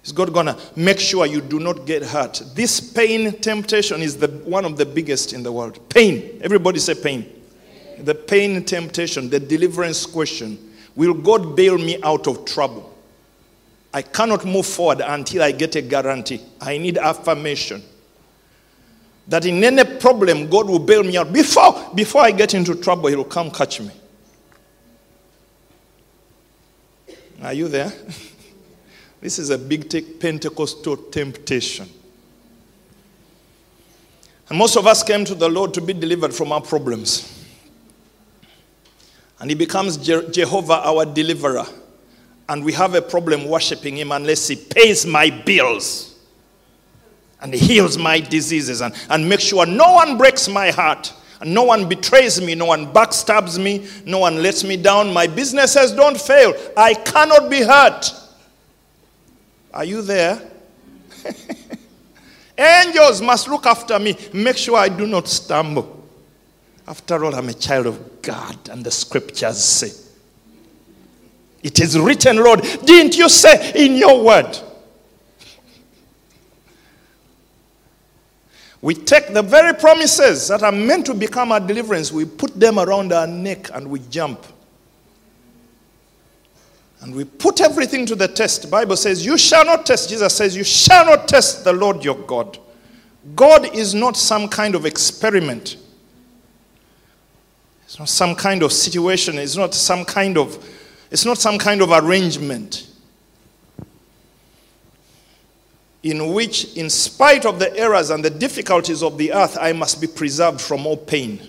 Is 0.05 0.13
God 0.13 0.33
going 0.33 0.47
to 0.47 0.57
make 0.77 1.01
sure 1.01 1.27
you 1.27 1.41
do 1.41 1.59
not 1.59 1.85
get 1.85 2.03
hurt? 2.03 2.43
This 2.55 2.81
pain 2.81 3.33
temptation 3.41 4.01
is 4.01 4.17
the, 4.17 4.29
one 4.29 4.65
of 4.65 4.77
the 4.77 4.87
biggest 4.87 5.33
in 5.33 5.43
the 5.43 5.51
world. 5.51 5.89
Pain. 5.89 6.41
Everybody 6.43 6.79
say 6.79 6.95
pain. 6.95 7.25
pain. 7.25 8.05
The 8.05 8.15
pain 8.15 8.65
temptation, 8.65 9.29
the 9.29 9.41
deliverance 9.41 10.07
question 10.07 10.70
Will 11.01 11.15
God 11.15 11.57
bail 11.57 11.79
me 11.79 11.99
out 12.03 12.27
of 12.27 12.45
trouble? 12.45 12.95
I 13.91 14.03
cannot 14.03 14.45
move 14.45 14.67
forward 14.67 15.01
until 15.01 15.43
I 15.43 15.51
get 15.51 15.75
a 15.75 15.81
guarantee. 15.81 16.43
I 16.61 16.77
need 16.77 16.99
affirmation. 16.99 17.83
That 19.27 19.47
in 19.47 19.65
any 19.65 19.83
problem, 19.99 20.51
God 20.51 20.69
will 20.69 20.79
bail 20.79 21.03
me 21.03 21.17
out. 21.17 21.33
Before, 21.33 21.89
before 21.95 22.21
I 22.21 22.33
get 22.33 22.53
into 22.53 22.75
trouble, 22.75 23.09
He 23.09 23.17
will 23.17 23.25
come 23.25 23.51
catch 23.51 23.81
me. 23.81 23.91
Are 27.45 27.55
you 27.55 27.69
there? 27.69 27.91
this 29.23 29.39
is 29.39 29.49
a 29.49 29.57
big 29.57 29.89
Pentecostal 30.21 30.99
temptation. 30.99 31.89
And 34.51 34.59
most 34.59 34.77
of 34.77 34.87
us 34.87 35.03
came 35.03 35.25
to 35.25 35.35
the 35.35 35.49
Lord 35.49 35.73
to 35.73 35.81
be 35.81 35.95
delivered 35.95 36.35
from 36.35 36.53
our 36.53 36.61
problems. 36.61 37.40
And 39.41 39.51
He 39.51 39.57
becomes 39.57 39.97
Je- 39.97 40.31
Jehovah, 40.31 40.83
our 40.85 41.05
deliverer. 41.07 41.67
And 42.49 42.65
we 42.65 42.73
have 42.75 42.95
a 42.95 43.03
problem 43.03 43.47
worshiping 43.49 43.97
Him 43.97 44.13
unless 44.13 44.49
He 44.49 44.57
pays 44.57 45.07
my 45.07 45.31
bills 45.31 46.11
and 47.41 47.55
heals 47.55 47.97
my 47.97 48.21
diseases 48.21 48.83
and, 48.83 48.95
and 49.09 49.29
makes 49.29 49.45
sure 49.45 49.65
no 49.67 49.93
one 49.93 50.19
breaks 50.19 50.49
my 50.49 50.71
heart. 50.71 51.15
And 51.41 51.55
no 51.55 51.63
one 51.63 51.89
betrays 51.89 52.39
me, 52.41 52.55
no 52.55 52.67
one 52.67 52.93
backstabs 52.93 53.59
me, 53.59 53.89
no 54.05 54.19
one 54.19 54.43
lets 54.43 54.63
me 54.63 54.77
down. 54.77 55.11
My 55.11 55.27
businesses 55.27 55.93
don't 55.93 56.21
fail. 56.21 56.53
I 56.77 56.93
cannot 56.93 57.49
be 57.49 57.63
hurt. 57.63 58.13
Are 59.73 59.85
you 59.85 60.03
there? 60.03 60.39
Angels 62.59 63.23
must 63.23 63.49
look 63.49 63.65
after 63.65 63.99
me, 63.99 64.19
make 64.35 64.59
sure 64.59 64.77
I 64.77 64.91
do 64.91 65.07
not 65.07 65.29
stumble. 65.29 66.00
After 66.91 67.25
all, 67.25 67.37
I'm 67.37 67.49
a 67.49 67.55
child 67.55 67.87
of 67.87 68.21
God, 68.21 68.69
and 68.69 68.83
the 68.83 68.91
scriptures 68.91 69.63
say, 69.63 69.93
It 71.63 71.79
is 71.79 71.97
written, 71.97 72.39
Lord, 72.39 72.63
didn't 72.85 73.17
you 73.17 73.29
say 73.29 73.71
in 73.77 73.95
your 73.95 74.25
word? 74.25 74.59
We 78.83 78.95
take 78.95 79.33
the 79.33 79.43
very 79.43 79.73
promises 79.73 80.49
that 80.49 80.65
are 80.65 80.73
meant 80.73 81.07
to 81.07 81.15
become 81.15 81.53
our 81.53 81.61
deliverance, 81.61 82.11
we 82.11 82.25
put 82.25 82.59
them 82.59 82.81
around 82.81 83.13
our 83.13 83.29
neck 83.29 83.71
and 83.73 83.89
we 83.89 84.01
jump. 84.11 84.45
And 87.03 87.15
we 87.15 87.23
put 87.23 87.61
everything 87.61 88.05
to 88.07 88.17
the 88.17 88.27
test. 88.27 88.63
The 88.63 88.69
Bible 88.69 88.97
says, 88.97 89.25
You 89.25 89.39
shall 89.39 89.65
not 89.65 89.87
test. 89.87 90.09
Jesus 90.09 90.35
says, 90.35 90.57
You 90.57 90.65
shall 90.65 91.07
not 91.07 91.29
test 91.29 91.63
the 91.63 91.73
Lord 91.73 92.05
your 92.05 92.17
God. 92.17 92.59
God 93.37 93.77
is 93.77 93.95
not 93.95 94.17
some 94.17 94.49
kind 94.49 94.75
of 94.75 94.87
experiment. 94.87 95.77
It's 97.91 97.99
not 97.99 98.09
some 98.09 98.37
kind 98.37 98.63
of 98.63 98.73
situation. 98.73 99.37
It's 99.37 99.57
not 99.57 99.75
some 99.75 100.05
kind 100.05 100.39
of 100.39 100.65
it's 101.11 101.25
not 101.25 101.39
some 101.39 101.59
kind 101.59 101.83
of 101.83 101.91
arrangement 101.91 102.87
in 106.05 106.33
which, 106.33 106.77
in 106.77 106.89
spite 106.89 107.45
of 107.45 107.59
the 107.59 107.77
errors 107.77 108.11
and 108.11 108.25
the 108.25 108.31
difficulties 108.31 109.03
of 109.03 109.19
the 109.19 109.33
earth, 109.33 109.59
I 109.61 109.73
must 109.73 110.01
be 110.01 110.07
preserved 110.07 110.61
from 110.61 110.87
all 110.87 110.97
pain. 110.97 111.41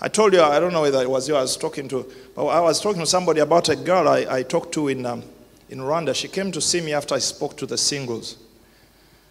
I 0.00 0.08
told 0.08 0.32
you, 0.32 0.42
I 0.42 0.58
don't 0.58 0.72
know 0.72 0.80
whether 0.82 1.02
it 1.02 1.08
was 1.08 1.28
you 1.28 1.36
I 1.36 1.42
was 1.42 1.56
talking 1.56 1.86
to, 1.90 2.04
but 2.34 2.46
I 2.46 2.58
was 2.58 2.80
talking 2.80 3.02
to 3.02 3.06
somebody 3.06 3.38
about 3.38 3.68
a 3.68 3.76
girl 3.76 4.08
I, 4.08 4.26
I 4.28 4.42
talked 4.42 4.74
to 4.74 4.88
in, 4.88 5.06
um, 5.06 5.22
in 5.68 5.78
Rwanda. 5.78 6.16
She 6.16 6.26
came 6.26 6.50
to 6.50 6.60
see 6.60 6.80
me 6.80 6.94
after 6.94 7.14
I 7.14 7.18
spoke 7.18 7.56
to 7.58 7.66
the 7.66 7.78
singles. 7.78 8.38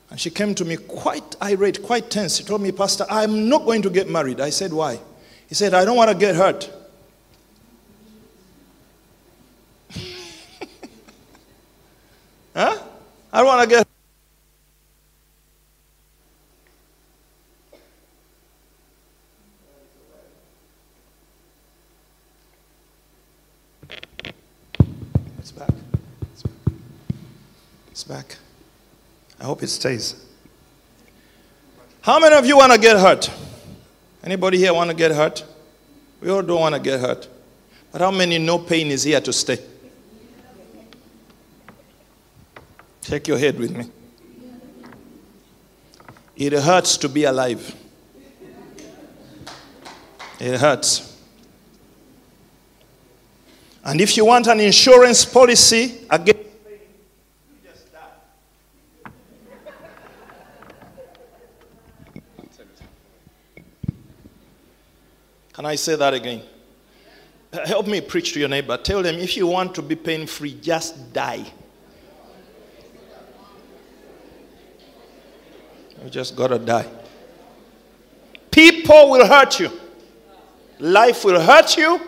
And 0.09 0.17
she 0.17 0.29
came 0.29 0.55
to 0.55 0.63
me 0.63 0.77
quite 0.77 1.35
irate, 1.41 1.83
quite 1.83 2.09
tense. 2.09 2.37
She 2.37 2.45
told 2.45 2.61
me, 2.61 2.71
Pastor, 2.71 3.05
I'm 3.09 3.49
not 3.49 3.65
going 3.65 3.81
to 3.81 3.89
get 3.89 4.09
married. 4.09 4.39
I 4.39 4.51
said, 4.51 4.71
Why? 4.71 5.01
He 5.49 5.55
said, 5.55 5.73
I 5.73 5.83
don't 5.83 5.97
want 5.97 6.11
to 6.11 6.15
get 6.15 6.35
hurt. 6.35 6.69
huh? 12.55 12.77
I 13.33 13.37
don't 13.39 13.47
want 13.47 13.67
to 13.67 13.75
get 13.75 13.87
It's 25.39 25.51
back. 25.51 25.69
It's 26.33 26.43
back. 26.43 26.53
It's 27.89 28.03
back. 28.03 28.35
I 29.39 29.45
hope 29.45 29.63
it 29.63 29.69
stays. 29.69 30.23
How 32.01 32.19
many 32.19 32.35
of 32.35 32.45
you 32.45 32.55
want 32.57 32.71
to 32.71 32.79
get 32.79 32.99
hurt? 32.99 33.31
Anybody 34.29 34.59
here 34.59 34.75
want 34.75 34.91
to 34.91 34.95
get 34.95 35.09
hurt? 35.09 35.43
We 36.21 36.29
all 36.29 36.43
don't 36.43 36.61
want 36.61 36.75
to 36.75 36.79
get 36.79 36.99
hurt. 36.99 37.27
But 37.91 38.01
how 38.01 38.11
many 38.11 38.37
know 38.37 38.59
pain 38.59 38.91
is 38.91 39.01
here 39.01 39.19
to 39.19 39.33
stay? 39.33 39.57
Shake 43.01 43.27
your 43.27 43.39
head 43.39 43.57
with 43.57 43.75
me. 43.75 43.89
It 46.35 46.53
hurts 46.53 46.95
to 46.97 47.09
be 47.09 47.23
alive. 47.23 47.75
It 50.39 50.59
hurts. 50.59 51.19
And 53.83 53.99
if 53.99 54.15
you 54.15 54.25
want 54.25 54.45
an 54.45 54.59
insurance 54.59 55.25
policy 55.25 56.05
against 56.07 56.63
pain, 56.63 56.77
you 57.49 57.67
just 57.67 57.91
die. 57.91 57.99
Can 65.53 65.65
I 65.65 65.75
say 65.75 65.95
that 65.95 66.13
again? 66.13 66.41
Help 67.65 67.87
me 67.87 67.99
preach 67.99 68.33
to 68.33 68.39
your 68.39 68.49
neighbor. 68.49 68.77
Tell 68.77 69.01
them 69.01 69.15
if 69.15 69.35
you 69.35 69.47
want 69.47 69.73
to 69.75 69.81
be 69.81 69.95
pain 69.95 70.27
free, 70.27 70.53
just 70.61 71.11
die. 71.11 71.45
You 76.03 76.09
just 76.09 76.35
gotta 76.35 76.59
die. 76.59 76.87
People 78.51 79.09
will 79.09 79.25
hurt 79.25 79.59
you, 79.59 79.71
life 80.79 81.25
will 81.25 81.41
hurt 81.41 81.75
you. 81.77 81.99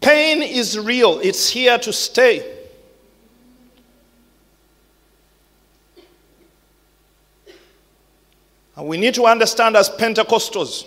Pain 0.00 0.42
is 0.42 0.78
real, 0.78 1.18
it's 1.20 1.48
here 1.48 1.78
to 1.78 1.92
stay. 1.92 2.53
And 8.76 8.86
we 8.88 8.96
need 8.96 9.14
to 9.14 9.26
understand 9.26 9.76
as 9.76 9.88
Pentecostals 9.88 10.86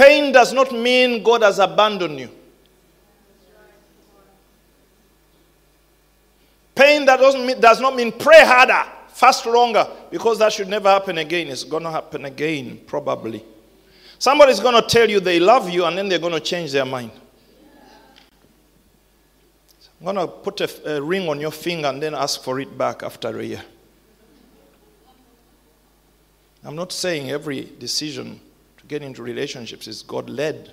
pain 0.00 0.32
does 0.32 0.54
not 0.54 0.72
mean 0.72 1.22
God 1.22 1.42
has 1.42 1.58
abandoned 1.58 2.18
you. 2.18 2.30
Pain 6.74 7.04
that 7.04 7.20
doesn't 7.20 7.44
mean, 7.44 7.60
does 7.60 7.80
not 7.82 7.94
mean 7.94 8.10
pray 8.10 8.42
harder, 8.42 8.82
fast 9.08 9.44
longer, 9.44 9.86
because 10.10 10.38
that 10.38 10.54
should 10.54 10.68
never 10.68 10.88
happen 10.88 11.18
again. 11.18 11.48
It's 11.48 11.64
going 11.64 11.82
to 11.82 11.90
happen 11.90 12.24
again, 12.24 12.80
probably. 12.86 13.44
Somebody's 14.18 14.60
going 14.60 14.80
to 14.80 14.88
tell 14.88 15.10
you 15.10 15.20
they 15.20 15.38
love 15.38 15.68
you 15.68 15.84
and 15.84 15.98
then 15.98 16.08
they're 16.08 16.18
going 16.18 16.32
to 16.32 16.40
change 16.40 16.72
their 16.72 16.86
mind. 16.86 17.10
I'm 20.00 20.14
going 20.14 20.16
to 20.16 20.26
put 20.26 20.60
a, 20.62 20.96
a, 20.96 21.02
ring 21.02 21.28
on 21.28 21.40
your 21.40 21.50
finger 21.50 21.88
and 21.88 22.02
then 22.02 22.14
ask 22.14 22.42
for 22.42 22.58
it 22.58 22.76
back 22.78 23.02
after 23.02 23.38
a 23.38 23.44
year. 23.44 23.62
I'm 26.64 26.74
not 26.74 26.92
saying 26.92 27.30
every 27.30 27.70
decision 27.78 28.40
to 28.78 28.86
get 28.86 29.02
into 29.02 29.22
relationships 29.22 29.86
is 29.86 30.02
God 30.02 30.30
led. 30.30 30.72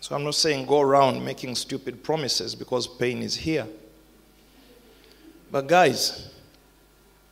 So 0.00 0.14
I'm 0.14 0.24
not 0.24 0.36
saying 0.36 0.66
go 0.66 0.80
around 0.80 1.22
making 1.22 1.54
stupid 1.56 2.02
promises 2.02 2.54
because 2.54 2.86
pain 2.86 3.22
is 3.22 3.34
here. 3.34 3.66
But 5.50 5.66
guys, 5.66 6.30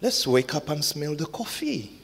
let's 0.03 0.27
wake 0.27 0.55
up 0.55 0.69
and 0.69 0.85
smell 0.85 1.15
the 1.15 1.27
coffee. 1.27 1.96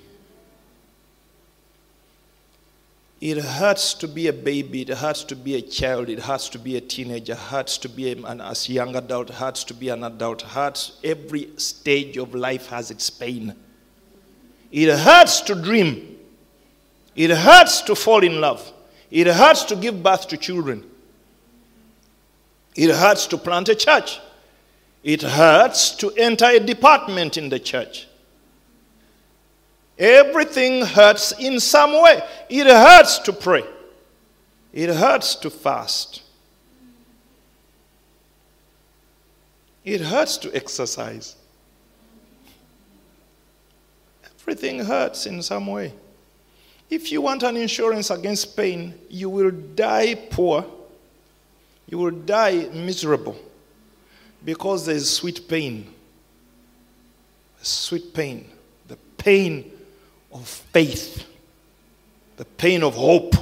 It 3.22 3.38
hurts 3.38 3.94
to 3.94 4.08
be 4.08 4.26
a 4.26 4.32
baby, 4.32 4.82
it 4.82 4.88
hurts 4.88 5.22
to 5.24 5.37
be 5.37 5.54
a 5.54 5.62
child, 5.62 6.08
it 6.08 6.18
hurts 6.18 6.48
to 6.48 6.58
be 6.58 6.76
a 6.76 6.80
teenager, 6.80 7.35
it 7.35 7.38
hurts 7.38 7.78
to 7.78 7.88
be 7.88 8.11
a, 8.11 8.16
an 8.26 8.40
as 8.40 8.68
young 8.68 8.96
adult, 8.96 9.30
it 9.30 9.37
hurts 9.37 9.62
to 9.62 9.74
be 9.74 9.90
an 9.90 10.02
adult, 10.02 10.42
it 10.42 10.48
hurts. 10.48 10.98
Every 11.04 11.50
stage 11.56 12.16
of 12.16 12.35
life 12.35 12.66
has 12.66 12.90
its 12.90 13.11
pain. 13.11 13.54
It 14.72 14.88
hurts 14.98 15.40
to 15.42 15.54
dream. 15.54 16.18
It 17.14 17.30
hurts 17.30 17.82
to 17.82 17.94
fall 17.94 18.24
in 18.24 18.40
love. 18.40 18.72
It 19.08 19.28
hurts 19.28 19.62
to 19.66 19.76
give 19.76 20.02
birth 20.02 20.26
to 20.26 20.37
children. 20.37 20.85
It 22.74 22.90
hurts 22.92 23.28
to 23.28 23.38
plant 23.38 23.68
a 23.68 23.76
church. 23.76 24.18
It 25.04 25.22
hurts 25.22 25.92
to 25.98 26.11
enter 26.16 26.46
a 26.46 26.58
department 26.58 27.37
in 27.37 27.50
the 27.50 27.61
church. 27.61 28.08
Everything 30.03 30.85
hurts 30.85 31.31
in 31.38 31.61
some 31.61 31.93
way. 31.93 32.21
It 32.49 32.67
hurts 32.67 33.21
to 33.21 33.33
pray. 33.33 33.62
It 34.73 34.88
hurts 34.88 35.37
to 35.37 35.49
fast. 35.49 36.23
It 39.85 40.01
hurts 40.01 40.38
to 40.38 40.53
exercise. 40.57 41.37
Everything 44.41 44.81
hurts 44.81 45.27
in 45.27 45.41
some 45.41 45.69
way. 45.69 45.93
If 46.91 47.12
you 47.12 47.23
want 47.23 47.45
an 47.45 47.57
insurance 47.57 48.11
against 48.11 48.57
pain, 48.57 48.99
you 49.09 49.31
will 49.31 49.53
die 49.53 50.17
poor. 50.17 50.67
You 51.87 51.99
will 51.99 52.11
die 52.11 52.69
miserable 52.75 53.37
because 54.45 54.85
there's 54.85 55.09
sweet 55.09 55.47
pain. 55.47 55.95
Sweet 57.61 58.12
pain. 58.12 58.51
The 58.88 58.97
pain 59.17 59.71
of 60.33 60.47
faith, 60.47 61.27
the 62.37 62.45
pain 62.45 62.83
of 62.83 62.95
hope. 62.95 63.35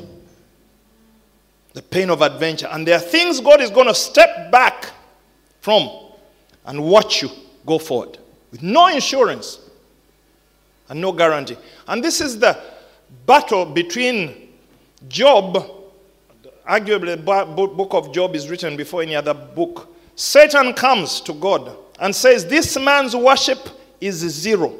the 1.72 1.82
pain 1.82 2.10
of 2.10 2.20
adventure. 2.22 2.68
And 2.70 2.86
there 2.86 2.96
are 2.96 3.00
things 3.00 3.40
God 3.40 3.60
is 3.60 3.70
going 3.70 3.86
to 3.86 3.94
step 3.94 4.50
back 4.50 4.90
from 5.60 5.88
and 6.66 6.82
watch 6.82 7.22
you 7.22 7.30
go 7.64 7.78
forward 7.78 8.18
with 8.50 8.62
no 8.62 8.88
insurance 8.88 9.60
and 10.88 11.00
no 11.00 11.12
guarantee. 11.12 11.56
And 11.86 12.02
this 12.02 12.20
is 12.20 12.38
the 12.38 12.60
battle 13.26 13.64
between 13.64 14.48
Job, 15.08 15.64
arguably 16.68 17.16
the 17.16 17.66
book 17.66 17.94
of 17.94 18.12
Job 18.12 18.34
is 18.34 18.48
written 18.48 18.76
before 18.76 19.02
any 19.02 19.14
other 19.14 19.34
book. 19.34 19.94
Satan 20.16 20.74
comes 20.74 21.20
to 21.22 21.32
God 21.32 21.76
and 22.00 22.14
says, 22.14 22.46
This 22.46 22.78
man's 22.78 23.14
worship 23.14 23.68
is 24.00 24.16
zero 24.16 24.74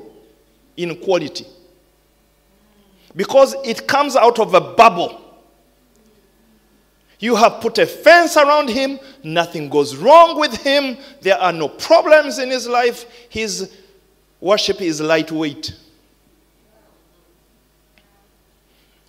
in 0.76 0.96
quality 0.96 1.46
because 3.16 3.54
it 3.64 3.86
comes 3.86 4.16
out 4.16 4.38
of 4.38 4.54
a 4.54 4.60
bubble. 4.60 5.20
You 7.18 7.36
have 7.36 7.60
put 7.60 7.78
a 7.78 7.86
fence 7.86 8.36
around 8.36 8.70
him, 8.70 8.98
nothing 9.22 9.68
goes 9.68 9.94
wrong 9.94 10.38
with 10.40 10.56
him, 10.62 10.96
there 11.20 11.38
are 11.38 11.52
no 11.52 11.68
problems 11.68 12.38
in 12.38 12.48
his 12.50 12.66
life. 12.66 13.04
His 13.28 13.76
worship 14.40 14.80
is 14.80 15.00
lightweight. 15.00 15.74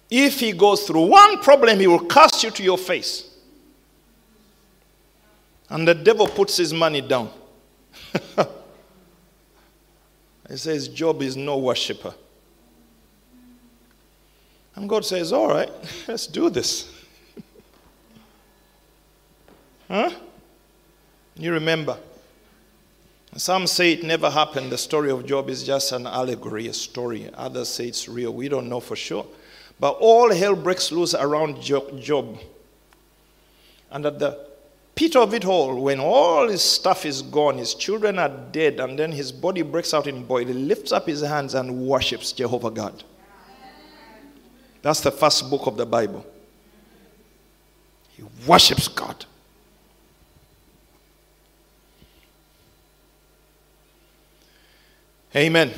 If 0.10 0.42
he 0.42 0.52
goes 0.52 0.84
through 0.84 1.06
one 1.06 1.42
problem, 1.42 1.80
he 1.80 1.88
will 1.88 2.06
cast 2.06 2.44
you 2.44 2.52
to 2.52 2.64
your 2.64 2.78
face. 2.78 3.30
And 5.70 5.88
the 5.88 5.96
devil 5.96 6.28
puts 6.28 6.58
his 6.58 6.74
money 6.74 7.00
down. 7.00 7.32
he 10.50 10.58
says, 10.58 10.90
Job 10.90 11.22
is 11.22 11.38
no 11.38 11.58
worshiper. 11.60 12.14
And 14.76 14.88
God 14.88 15.06
says, 15.06 15.34
All 15.34 15.48
right, 15.48 15.70
let's 16.08 16.28
do 16.28 16.50
this. 16.50 16.90
huh? 19.88 20.12
You 21.36 21.54
remember. 21.54 21.98
Some 23.38 23.66
say 23.66 23.94
it 23.94 24.04
never 24.04 24.30
happened. 24.30 24.72
The 24.72 24.78
story 24.78 25.10
of 25.10 25.26
Job 25.26 25.50
is 25.50 25.64
just 25.64 25.94
an 25.94 26.06
allegory, 26.06 26.68
a 26.68 26.74
story. 26.74 27.30
Others 27.34 27.70
say 27.70 27.88
it's 27.88 28.10
real. 28.10 28.34
We 28.34 28.50
don't 28.50 28.68
know 28.68 28.82
for 28.82 28.98
sure. 28.98 29.26
But 29.80 29.92
all 30.00 30.34
hell 30.34 30.56
breaks 30.56 30.92
loose 30.92 31.14
around 31.16 31.62
Job. 31.62 32.40
And 33.90 34.06
at 34.06 34.20
the 34.20 34.48
pit 34.96 35.16
of 35.16 35.34
it 35.34 35.46
all, 35.46 35.82
when 35.82 36.00
all 36.00 36.50
his 36.50 36.62
stuff 36.62 37.06
is 37.06 37.22
gone, 37.22 37.58
his 37.58 37.74
children 37.74 38.20
are 38.20 38.30
dead, 38.30 38.80
and 38.80 39.00
then 39.00 39.12
his 39.12 39.32
body 39.32 39.62
breaks 39.62 39.94
out 39.94 40.08
in 40.08 40.26
boil, 40.26 40.46
he 40.46 40.54
lifts 40.54 40.92
up 40.92 41.08
his 41.08 41.22
hands 41.22 41.56
and 41.56 41.88
worships 41.88 42.32
Jehovah 42.34 42.72
God. 42.72 43.04
That's 44.82 45.02
the 45.02 45.12
first 45.12 45.50
book 45.50 45.67
of 45.67 45.78
the 45.78 45.86
Bible. 45.86 46.26
He 48.10 48.24
worships 48.46 48.88
God. 48.88 49.26
Amen. 55.36 55.72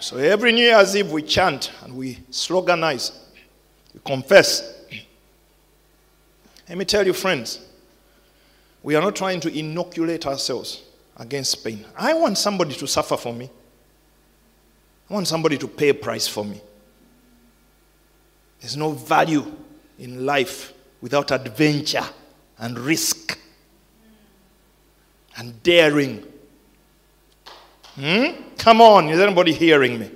So 0.00 0.18
every 0.18 0.52
New 0.52 0.64
Year's 0.64 0.94
Eve 0.96 1.10
we 1.12 1.22
chant 1.22 1.72
and 1.82 1.96
we 1.96 2.16
sloganize, 2.30 3.12
we 3.94 4.00
confess. 4.04 4.80
Let 6.68 6.76
me 6.76 6.84
tell 6.84 7.06
you, 7.06 7.12
friends, 7.12 7.60
we 8.82 8.96
are 8.96 9.02
not 9.02 9.14
trying 9.14 9.40
to 9.40 9.58
inoculate 9.58 10.26
ourselves 10.26 10.82
against 11.16 11.64
pain. 11.64 11.84
I 11.96 12.14
want 12.14 12.36
somebody 12.36 12.74
to 12.74 12.86
suffer 12.86 13.16
for 13.16 13.32
me. 13.32 13.48
I 15.08 15.14
want 15.14 15.28
somebody 15.28 15.56
to 15.58 15.68
pay 15.68 15.90
a 15.90 15.94
price 15.94 16.26
for 16.26 16.44
me. 16.44 16.60
There's 18.62 18.76
no 18.76 18.92
value 18.92 19.44
in 19.98 20.24
life 20.24 20.72
without 21.00 21.32
adventure 21.32 22.04
and 22.58 22.78
risk 22.78 23.36
and 25.36 25.60
daring. 25.64 26.24
Hmm? 27.96 28.26
Come 28.56 28.80
on, 28.80 29.08
is 29.08 29.18
anybody 29.18 29.52
hearing 29.52 29.98
me? 29.98 30.10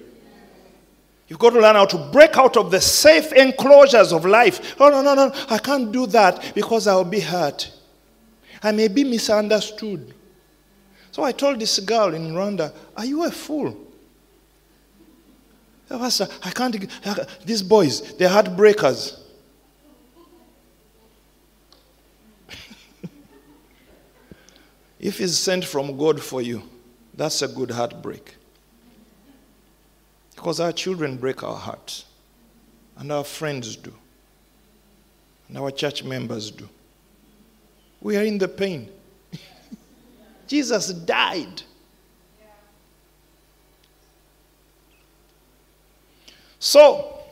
You've 1.27 1.41
got 1.41 1.51
to 1.51 1.61
learn 1.61 1.75
how 1.75 1.87
to 1.87 1.99
break 2.13 2.37
out 2.39 2.57
of 2.57 2.71
the 2.71 2.81
safe 2.81 3.33
enclosures 3.33 4.13
of 4.13 4.25
life. 4.25 4.77
Oh, 4.79 4.91
no, 4.91 5.03
no, 5.03 5.15
no, 5.15 5.33
I 5.51 5.59
can't 5.59 5.91
do 5.91 6.07
that 6.07 6.55
because 6.55 6.87
I'll 6.87 7.03
be 7.03 7.19
hurt. 7.19 7.73
I 8.63 8.71
may 8.71 8.87
be 8.87 9.03
misunderstood. 9.03 10.15
So 11.11 11.25
I 11.25 11.33
told 11.33 11.59
this 11.59 11.81
girl 11.81 12.15
in 12.15 12.33
Rwanda, 12.33 12.73
Are 12.97 13.05
you 13.05 13.25
a 13.25 13.31
fool? 13.33 13.77
Pastor, 15.89 16.29
I 16.43 16.51
can't. 16.51 16.77
These 17.45 17.63
boys, 17.63 18.15
they're 18.17 18.29
heartbreakers. 18.29 19.21
if 24.99 25.21
it's 25.21 25.37
sent 25.37 25.65
from 25.65 25.97
God 25.97 26.21
for 26.21 26.43
you, 26.43 26.63
that's 27.15 27.41
a 27.43 27.49
good 27.49 27.71
heartbreak. 27.71 28.35
Because 30.35 30.59
our 30.61 30.73
children 30.73 31.17
break 31.17 31.45
our 31.45 31.57
hearts, 31.57 32.05
and 32.99 33.13
our 33.13 33.25
friends 33.25 33.77
do, 33.77 33.95
and 35.49 35.57
our 35.57 35.71
church 35.71 36.03
members 36.03 36.51
do. 36.51 36.69
We 38.01 38.17
are 38.17 38.25
in 38.25 38.39
the 38.39 38.49
pain. 38.49 38.91
Jesus 40.49 40.93
died 40.93 41.63
So, 46.67 47.23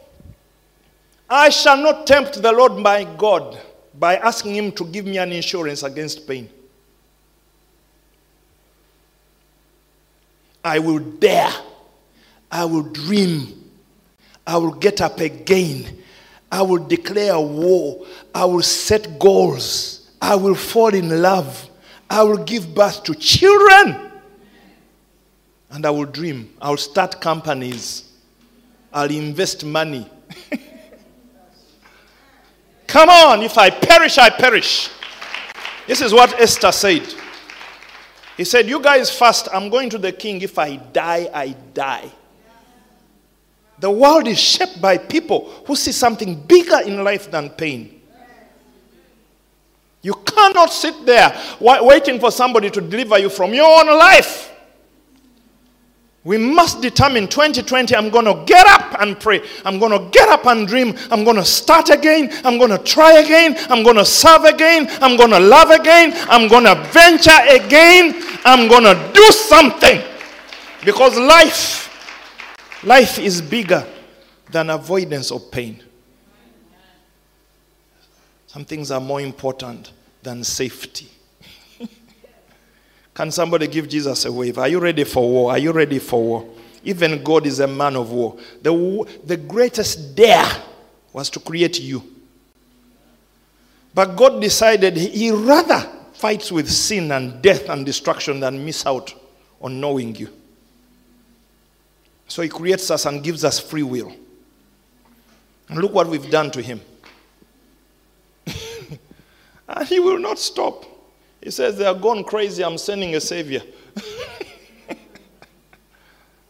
I 1.28 1.48
shall 1.48 1.76
not 1.76 2.06
tempt 2.06 2.40
the 2.40 2.52
Lord 2.52 2.74
my 2.74 3.02
God 3.02 3.58
by 3.98 4.14
asking 4.18 4.54
him 4.54 4.70
to 4.70 4.84
give 4.84 5.06
me 5.06 5.18
an 5.18 5.32
insurance 5.32 5.82
against 5.82 6.28
pain. 6.28 6.48
I 10.64 10.78
will 10.78 11.00
dare. 11.00 11.52
I 12.48 12.64
will 12.64 12.84
dream. 12.84 13.72
I 14.46 14.56
will 14.56 14.74
get 14.74 15.00
up 15.00 15.18
again. 15.18 15.98
I 16.52 16.62
will 16.62 16.86
declare 16.86 17.36
war. 17.40 18.06
I 18.32 18.44
will 18.44 18.62
set 18.62 19.18
goals. 19.18 20.12
I 20.22 20.36
will 20.36 20.54
fall 20.54 20.94
in 20.94 21.20
love. 21.20 21.68
I 22.08 22.22
will 22.22 22.44
give 22.44 22.72
birth 22.72 23.02
to 23.02 23.16
children. 23.16 24.12
And 25.72 25.84
I 25.84 25.90
will 25.90 26.04
dream. 26.04 26.54
I 26.62 26.70
will 26.70 26.76
start 26.76 27.20
companies. 27.20 28.13
I'll 28.94 29.10
invest 29.10 29.64
money. 29.64 30.08
Come 32.86 33.08
on, 33.08 33.42
if 33.42 33.58
I 33.58 33.68
perish, 33.70 34.18
I 34.18 34.30
perish. 34.30 34.88
This 35.88 36.00
is 36.00 36.12
what 36.12 36.32
Esther 36.40 36.70
said. 36.70 37.12
He 38.36 38.44
said, 38.44 38.68
You 38.68 38.80
guys 38.80 39.10
fast, 39.10 39.48
I'm 39.52 39.68
going 39.68 39.90
to 39.90 39.98
the 39.98 40.12
king. 40.12 40.40
If 40.42 40.58
I 40.58 40.76
die, 40.76 41.28
I 41.34 41.56
die. 41.74 42.08
The 43.80 43.90
world 43.90 44.28
is 44.28 44.38
shaped 44.38 44.80
by 44.80 44.96
people 44.96 45.50
who 45.66 45.74
see 45.74 45.90
something 45.90 46.40
bigger 46.42 46.80
in 46.86 47.02
life 47.02 47.28
than 47.30 47.50
pain. 47.50 48.00
You 50.02 50.14
cannot 50.14 50.72
sit 50.72 51.04
there 51.04 51.36
waiting 51.60 52.20
for 52.20 52.30
somebody 52.30 52.70
to 52.70 52.80
deliver 52.80 53.18
you 53.18 53.28
from 53.28 53.52
your 53.54 53.66
own 53.66 53.98
life. 53.98 54.53
We 56.24 56.38
must 56.38 56.80
determine 56.80 57.28
2020, 57.28 57.94
I'm 57.94 58.08
going 58.08 58.24
to 58.24 58.42
get 58.46 58.66
up 58.66 58.98
and 58.98 59.20
pray. 59.20 59.42
I'm 59.62 59.78
going 59.78 59.92
to 59.92 60.08
get 60.10 60.30
up 60.30 60.46
and 60.46 60.66
dream. 60.66 60.96
I'm 61.10 61.22
going 61.22 61.36
to 61.36 61.44
start 61.44 61.90
again. 61.90 62.30
I'm 62.44 62.56
going 62.56 62.70
to 62.70 62.78
try 62.78 63.20
again. 63.20 63.56
I'm 63.68 63.82
going 63.82 63.96
to 63.96 64.06
serve 64.06 64.44
again. 64.44 64.86
I'm 65.02 65.18
going 65.18 65.30
to 65.30 65.38
love 65.38 65.70
again. 65.70 66.14
I'm 66.30 66.48
going 66.48 66.64
to 66.64 66.76
venture 66.92 67.30
again. 67.50 68.14
I'm 68.46 68.68
going 68.68 68.84
to 68.84 69.10
do 69.12 69.24
something. 69.32 70.00
Because 70.82 71.18
life, 71.18 71.90
life 72.82 73.18
is 73.18 73.42
bigger 73.42 73.86
than 74.50 74.70
avoidance 74.70 75.30
of 75.30 75.50
pain. 75.50 75.82
Some 78.46 78.64
things 78.64 78.90
are 78.90 79.00
more 79.00 79.20
important 79.20 79.92
than 80.22 80.42
safety. 80.42 81.08
Can 83.14 83.30
somebody 83.30 83.68
give 83.68 83.88
Jesus 83.88 84.24
a 84.24 84.32
wave? 84.32 84.58
Are 84.58 84.68
you 84.68 84.80
ready 84.80 85.04
for 85.04 85.28
war? 85.28 85.52
Are 85.52 85.58
you 85.58 85.70
ready 85.72 86.00
for 86.00 86.22
war? 86.22 86.48
Even 86.82 87.22
God 87.22 87.46
is 87.46 87.60
a 87.60 87.66
man 87.66 87.96
of 87.96 88.10
war. 88.10 88.36
The, 88.60 89.20
the 89.24 89.36
greatest 89.36 90.16
dare 90.16 90.50
was 91.12 91.30
to 91.30 91.40
create 91.40 91.80
you. 91.80 92.02
But 93.94 94.16
God 94.16 94.42
decided 94.42 94.96
he 94.96 95.30
rather 95.30 95.88
fights 96.14 96.50
with 96.50 96.68
sin 96.68 97.12
and 97.12 97.40
death 97.40 97.68
and 97.68 97.86
destruction 97.86 98.40
than 98.40 98.64
miss 98.64 98.84
out 98.84 99.14
on 99.60 99.80
knowing 99.80 100.16
you. 100.16 100.28
So 102.26 102.42
he 102.42 102.48
creates 102.48 102.90
us 102.90 103.06
and 103.06 103.22
gives 103.22 103.44
us 103.44 103.60
free 103.60 103.84
will. 103.84 104.12
And 105.68 105.78
look 105.78 105.94
what 105.94 106.08
we've 106.08 106.30
done 106.30 106.50
to 106.50 106.60
him. 106.60 106.80
and 109.68 109.88
he 109.88 110.00
will 110.00 110.18
not 110.18 110.38
stop. 110.38 110.84
He 111.44 111.50
says, 111.50 111.76
They 111.76 111.84
are 111.84 111.94
gone 111.94 112.24
crazy. 112.24 112.64
I'm 112.64 112.78
sending 112.78 113.14
a 113.14 113.20
savior. 113.20 113.62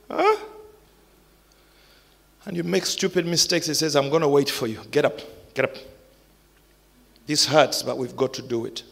huh? 0.09 0.37
And 2.47 2.57
you 2.57 2.63
make 2.63 2.87
stupid 2.87 3.27
mistakes. 3.27 3.67
He 3.67 3.75
says, 3.75 3.97
I'm 3.97 4.09
going 4.09 4.23
to 4.23 4.29
wait 4.29 4.49
for 4.49 4.69
you. 4.69 4.81
Get 4.93 5.05
up. 5.05 5.19
Get 5.53 5.65
up. 5.65 5.75
This 7.27 7.45
hurts, 7.47 7.83
but 7.83 7.99
we've 7.99 8.17
got 8.17 8.33
to 8.35 8.43
do 8.43 8.67
it. 8.67 8.85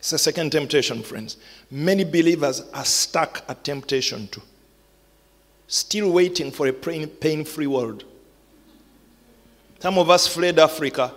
It's 0.00 0.12
a 0.12 0.18
second 0.18 0.50
temptation, 0.50 1.02
friends. 1.04 1.36
Many 1.70 2.02
believers 2.02 2.62
are 2.74 2.84
stuck 2.84 3.44
at 3.48 3.62
temptation 3.62 4.26
too, 4.28 4.42
still 5.68 6.10
waiting 6.10 6.50
for 6.50 6.66
a 6.66 6.72
pain 6.72 7.44
free 7.44 7.66
world. 7.66 8.04
Some 9.80 9.98
of 9.98 10.10
us 10.10 10.26
fled 10.26 10.58
Africa 10.58 11.12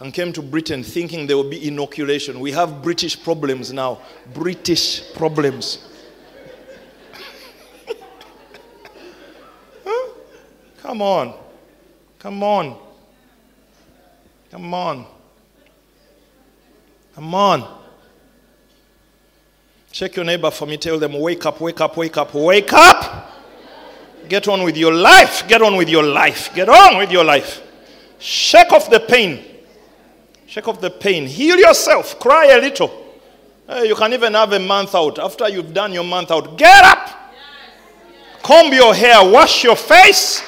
and 0.00 0.14
came 0.14 0.32
to 0.32 0.42
Britain 0.42 0.82
thinking 0.84 1.26
there 1.26 1.36
would 1.36 1.50
be 1.50 1.66
inoculation. 1.66 2.38
We 2.38 2.52
have 2.52 2.82
British 2.82 3.20
problems 3.22 3.72
now. 3.72 4.00
British 4.32 5.12
problems. 5.14 5.88
huh? 9.84 10.12
Come 10.78 11.02
on. 11.02 11.34
Come 12.18 12.42
on. 12.42 12.76
Come 14.50 14.72
on. 14.72 15.06
Come 17.14 17.34
on. 17.34 17.78
Check 19.90 20.14
your 20.14 20.24
neighbor 20.24 20.50
for 20.52 20.66
me. 20.66 20.76
Tell 20.76 20.98
them, 20.98 21.18
wake 21.18 21.44
up, 21.44 21.60
wake 21.60 21.80
up, 21.80 21.96
wake 21.96 22.16
up, 22.16 22.32
wake 22.34 22.72
up. 22.72 23.32
Get 24.28 24.46
on 24.46 24.62
with 24.62 24.76
your 24.76 24.94
life. 24.94 25.48
Get 25.48 25.60
on 25.60 25.76
with 25.76 25.88
your 25.88 26.04
life. 26.04 26.54
Get 26.54 26.68
on 26.68 26.98
with 26.98 27.10
your 27.10 27.24
life. 27.24 27.62
Shake 28.20 28.70
off 28.72 28.90
the 28.90 29.00
pain. 29.00 29.47
Shake 30.48 30.66
off 30.66 30.80
the 30.80 30.88
pain. 30.88 31.26
Heal 31.26 31.58
yourself. 31.58 32.18
Cry 32.18 32.46
a 32.46 32.58
little. 32.58 32.90
you 33.84 33.94
can 33.94 34.14
even 34.14 34.32
have 34.32 34.50
a 34.54 34.58
month 34.58 34.94
out. 34.94 35.18
After 35.18 35.46
you've 35.46 35.74
done 35.74 35.92
your 35.92 36.04
month 36.04 36.30
out, 36.30 36.56
get 36.56 36.84
up. 36.84 37.34
Comb 38.42 38.72
your 38.72 38.94
hair. 38.94 39.30
Wash 39.30 39.62
your 39.62 39.76
face. 39.76 40.42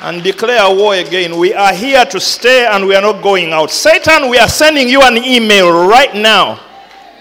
And 0.00 0.22
declare 0.22 0.72
war 0.72 0.94
again. 0.94 1.36
We 1.36 1.52
are 1.54 1.74
here 1.74 2.04
to 2.04 2.20
stay 2.20 2.66
and 2.66 2.86
we 2.86 2.94
are 2.94 3.02
not 3.02 3.20
going 3.20 3.52
out. 3.52 3.72
Satan, 3.72 4.30
we 4.30 4.38
are 4.38 4.48
sending 4.48 4.88
you 4.88 5.02
an 5.02 5.16
email 5.16 5.88
right 5.88 6.14
now. 6.14 6.60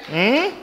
Hmm? 0.06 0.56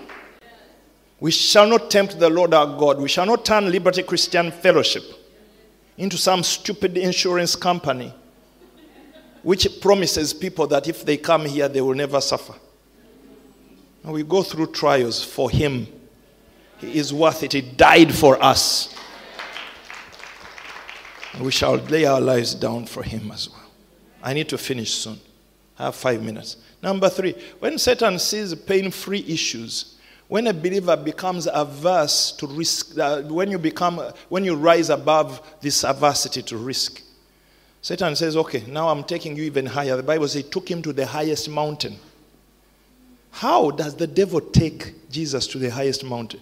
We 1.18 1.32
shall 1.32 1.66
not 1.66 1.90
tempt 1.90 2.20
the 2.20 2.30
Lord 2.30 2.54
our 2.54 2.78
God. 2.78 3.00
We 3.00 3.08
shall 3.08 3.26
not 3.26 3.44
turn 3.44 3.68
Liberty 3.68 4.04
Christian 4.04 4.52
Fellowship 4.52 5.02
into 5.98 6.16
some 6.16 6.44
stupid 6.44 6.96
insurance 6.96 7.56
company 7.56 8.14
which 9.44 9.80
promises 9.80 10.34
people 10.34 10.66
that 10.66 10.88
if 10.88 11.04
they 11.04 11.16
come 11.16 11.44
here, 11.44 11.68
they 11.68 11.80
will 11.80 11.94
never 11.94 12.20
suffer. 12.20 12.54
We 14.02 14.22
go 14.22 14.42
through 14.42 14.72
trials 14.72 15.22
for 15.22 15.50
Him. 15.50 15.86
He 16.78 16.98
is 16.98 17.12
worth 17.12 17.42
it. 17.42 17.52
He 17.52 17.60
died 17.60 18.14
for 18.14 18.42
us. 18.42 18.94
We 21.40 21.50
shall 21.50 21.76
lay 21.76 22.04
our 22.04 22.20
lives 22.20 22.54
down 22.54 22.86
for 22.86 23.02
Him 23.02 23.30
as 23.32 23.48
well. 23.48 23.70
I 24.22 24.32
need 24.32 24.48
to 24.48 24.58
finish 24.58 24.92
soon. 24.92 25.20
I 25.78 25.84
have 25.84 25.94
five 25.94 26.22
minutes. 26.22 26.56
Number 26.82 27.08
three, 27.08 27.34
when 27.60 27.78
Satan 27.78 28.18
sees 28.18 28.54
pain 28.54 28.90
free 28.90 29.24
issues, 29.26 29.96
when 30.28 30.46
a 30.46 30.54
believer 30.54 30.96
becomes 30.96 31.48
averse 31.52 32.32
to 32.32 32.46
risk, 32.46 32.98
uh, 32.98 33.22
when 33.22 33.50
you 33.50 33.58
become, 33.58 34.00
when 34.28 34.44
you 34.44 34.54
rise 34.54 34.90
above 34.90 35.42
this 35.60 35.84
adversity 35.84 36.42
to 36.42 36.56
risk, 36.56 37.02
Satan 37.84 38.16
says, 38.16 38.34
okay, 38.34 38.64
now 38.66 38.88
I'm 38.88 39.04
taking 39.04 39.36
you 39.36 39.42
even 39.42 39.66
higher. 39.66 39.94
The 39.94 40.02
Bible 40.02 40.26
says 40.26 40.42
he 40.42 40.50
took 40.50 40.70
him 40.70 40.80
to 40.80 40.92
the 40.94 41.04
highest 41.04 41.50
mountain. 41.50 41.98
How 43.30 43.70
does 43.70 43.94
the 43.94 44.06
devil 44.06 44.40
take 44.40 45.10
Jesus 45.10 45.46
to 45.48 45.58
the 45.58 45.68
highest 45.68 46.02
mountain? 46.02 46.40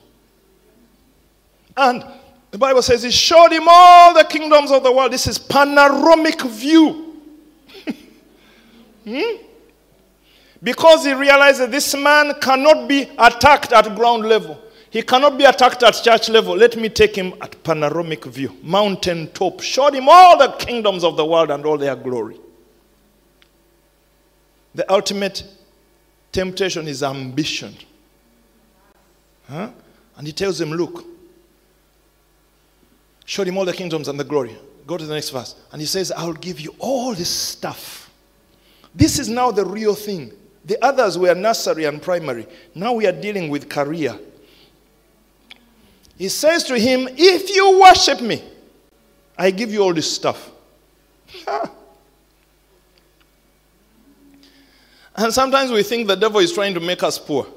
And 1.76 2.04
the 2.52 2.58
Bible 2.58 2.80
says 2.80 3.02
he 3.02 3.10
showed 3.10 3.50
him 3.50 3.64
all 3.66 4.14
the 4.14 4.22
kingdoms 4.22 4.70
of 4.70 4.84
the 4.84 4.92
world. 4.92 5.12
This 5.12 5.26
is 5.26 5.36
panoramic 5.36 6.42
view. 6.42 7.16
hmm? 9.04 9.42
Because 10.62 11.04
he 11.04 11.12
realized 11.12 11.60
that 11.60 11.72
this 11.72 11.92
man 11.96 12.34
cannot 12.40 12.86
be 12.86 13.10
attacked 13.18 13.72
at 13.72 13.96
ground 13.96 14.26
level. 14.26 14.62
He 14.92 15.00
cannot 15.00 15.38
be 15.38 15.44
attacked 15.44 15.82
at 15.84 15.94
church 16.04 16.28
level. 16.28 16.54
Let 16.54 16.76
me 16.76 16.90
take 16.90 17.16
him 17.16 17.32
at 17.40 17.62
panoramic 17.64 18.26
view, 18.26 18.54
mountain 18.62 19.28
top. 19.28 19.62
Showed 19.62 19.94
him 19.94 20.06
all 20.06 20.36
the 20.36 20.52
kingdoms 20.58 21.02
of 21.02 21.16
the 21.16 21.24
world 21.24 21.50
and 21.50 21.64
all 21.64 21.78
their 21.78 21.96
glory. 21.96 22.38
The 24.74 24.92
ultimate 24.92 25.44
temptation 26.30 26.86
is 26.88 27.02
ambition. 27.02 27.74
Huh? 29.48 29.70
And 30.18 30.26
he 30.26 30.32
tells 30.34 30.60
him, 30.60 30.72
Look, 30.72 31.06
showed 33.24 33.48
him 33.48 33.56
all 33.56 33.64
the 33.64 33.72
kingdoms 33.72 34.08
and 34.08 34.20
the 34.20 34.24
glory. 34.24 34.54
Go 34.86 34.98
to 34.98 35.06
the 35.06 35.14
next 35.14 35.30
verse. 35.30 35.54
And 35.72 35.80
he 35.80 35.86
says, 35.86 36.12
I'll 36.12 36.34
give 36.34 36.60
you 36.60 36.74
all 36.78 37.14
this 37.14 37.30
stuff. 37.30 38.10
This 38.94 39.18
is 39.18 39.30
now 39.30 39.52
the 39.52 39.64
real 39.64 39.94
thing. 39.94 40.32
The 40.66 40.76
others 40.84 41.16
were 41.16 41.34
nursery 41.34 41.86
and 41.86 42.02
primary. 42.02 42.46
Now 42.74 42.92
we 42.92 43.06
are 43.06 43.12
dealing 43.12 43.48
with 43.48 43.70
career 43.70 44.18
he 46.22 46.28
says 46.28 46.62
to 46.62 46.78
him, 46.78 47.08
If 47.16 47.50
you 47.50 47.80
worship 47.80 48.20
me, 48.20 48.40
I 49.36 49.50
give 49.50 49.72
you 49.72 49.82
all 49.82 49.92
this 49.92 50.14
stuff. 50.14 50.52
and 55.16 55.32
sometimes 55.34 55.72
we 55.72 55.82
think 55.82 56.06
the 56.06 56.14
devil 56.14 56.38
is 56.38 56.52
trying 56.52 56.74
to 56.74 56.80
make 56.80 57.02
us 57.02 57.18
poor. 57.18 57.48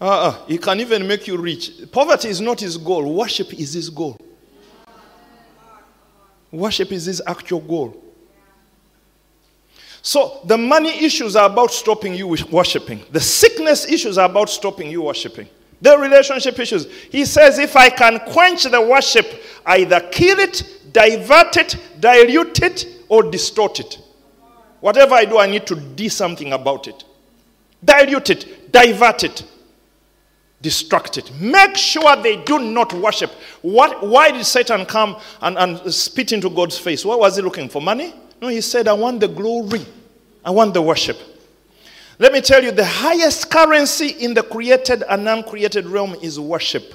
Uh-uh. 0.00 0.46
He 0.48 0.58
can 0.58 0.80
even 0.80 1.06
make 1.06 1.28
you 1.28 1.36
rich. 1.36 1.70
Poverty 1.92 2.26
is 2.26 2.40
not 2.40 2.58
his 2.58 2.76
goal, 2.76 3.14
worship 3.14 3.54
is 3.54 3.72
his 3.74 3.88
goal. 3.88 4.18
Worship 6.50 6.90
is 6.90 7.04
his 7.04 7.22
actual 7.24 7.60
goal. 7.60 8.02
So 10.02 10.40
the 10.44 10.58
money 10.58 11.04
issues 11.04 11.36
are 11.36 11.48
about 11.48 11.70
stopping 11.70 12.16
you 12.16 12.26
worshiping. 12.26 13.00
The 13.12 13.20
sickness 13.20 13.86
issues 13.86 14.18
are 14.18 14.28
about 14.28 14.50
stopping 14.50 14.90
you 14.90 15.02
worshiping. 15.02 15.48
The 15.82 15.98
relationship 15.98 16.58
issues. 16.58 16.90
He 17.10 17.24
says, 17.24 17.58
if 17.58 17.76
I 17.76 17.90
can 17.90 18.20
quench 18.20 18.62
the 18.64 18.80
worship, 18.80 19.26
either 19.66 20.00
kill 20.12 20.38
it, 20.38 20.62
divert 20.92 21.56
it, 21.56 21.76
dilute 22.00 22.62
it, 22.62 22.86
or 23.08 23.24
distort 23.24 23.80
it. 23.80 23.98
Whatever 24.80 25.14
I 25.14 25.24
do, 25.24 25.38
I 25.38 25.46
need 25.46 25.66
to 25.66 25.74
do 25.74 26.08
something 26.08 26.52
about 26.52 26.86
it. 26.86 27.04
Dilute 27.84 28.30
it, 28.30 28.72
divert 28.72 29.24
it, 29.24 29.44
distract 30.60 31.18
it. 31.18 31.32
Make 31.40 31.76
sure 31.76 32.14
they 32.16 32.36
do 32.44 32.60
not 32.60 32.92
worship. 32.92 33.30
What, 33.62 34.06
why 34.06 34.30
did 34.30 34.46
Satan 34.46 34.86
come 34.86 35.16
and, 35.40 35.58
and 35.58 35.92
spit 35.92 36.30
into 36.32 36.48
God's 36.48 36.78
face? 36.78 37.04
What 37.04 37.18
was 37.18 37.36
he 37.36 37.42
looking 37.42 37.68
for? 37.68 37.82
Money? 37.82 38.14
No, 38.40 38.48
he 38.48 38.60
said, 38.60 38.86
I 38.86 38.92
want 38.92 39.20
the 39.20 39.28
glory. 39.28 39.84
I 40.44 40.50
want 40.50 40.74
the 40.74 40.82
worship. 40.82 41.18
Let 42.22 42.32
me 42.32 42.40
tell 42.40 42.62
you 42.62 42.70
the 42.70 42.84
highest 42.84 43.50
currency 43.50 44.10
in 44.10 44.32
the 44.32 44.44
created 44.44 45.02
and 45.10 45.28
uncreated 45.28 45.86
realm 45.86 46.14
is 46.22 46.38
worship. 46.38 46.94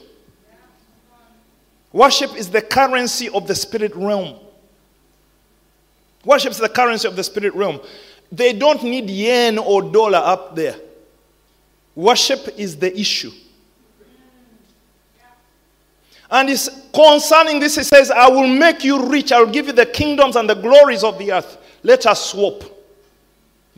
Worship 1.92 2.34
is 2.38 2.50
the 2.50 2.62
currency 2.62 3.28
of 3.28 3.46
the 3.46 3.54
spirit 3.54 3.94
realm. 3.94 4.40
Worship 6.24 6.52
is 6.52 6.60
the 6.60 6.70
currency 6.70 7.10
of 7.10 7.18
the 7.18 7.26
spirit 7.26 7.54
realm. 7.56 7.82
They 8.32 8.54
don't 8.54 8.82
need 8.84 9.10
yen 9.10 9.58
or 9.58 9.82
dollar 9.82 10.20
up 10.20 10.56
there. 10.56 10.78
Worship 11.94 12.48
is 12.58 12.78
the 12.78 12.98
issue. 12.98 13.32
And 16.32 16.50
it's 16.50 16.70
concerning 16.94 17.60
this, 17.60 17.76
he 17.76 17.84
says, 17.84 18.12
I 18.12 18.30
will 18.30 18.48
make 18.48 18.86
you 18.86 19.10
rich. 19.10 19.34
I 19.34 19.42
will 19.42 19.52
give 19.52 19.68
you 19.68 19.74
the 19.74 19.88
kingdoms 19.88 20.38
and 20.38 20.50
the 20.50 20.56
glories 20.56 21.04
of 21.04 21.20
the 21.20 21.34
earth. 21.34 21.58
Let 21.84 22.06
us 22.06 22.32
swap 22.32 22.77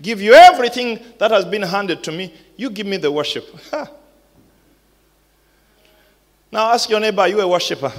give 0.01 0.21
you 0.21 0.33
everything 0.33 0.99
that 1.17 1.31
has 1.31 1.45
been 1.45 1.61
handed 1.61 2.03
to 2.03 2.11
me. 2.11 2.33
You 2.55 2.69
give 2.69 2.87
me 2.87 2.97
the 2.97 3.11
worship. 3.11 3.45
now 6.51 6.71
ask 6.71 6.89
your 6.89 6.99
neighbor, 6.99 7.21
are 7.21 7.27
you 7.27 7.39
a 7.41 7.47
worshiper? 7.47 7.91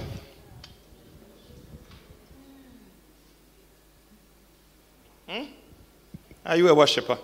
Hmm? 5.28 5.44
Are 6.44 6.56
you 6.56 6.68
a 6.68 6.74
worshiper? 6.74 7.18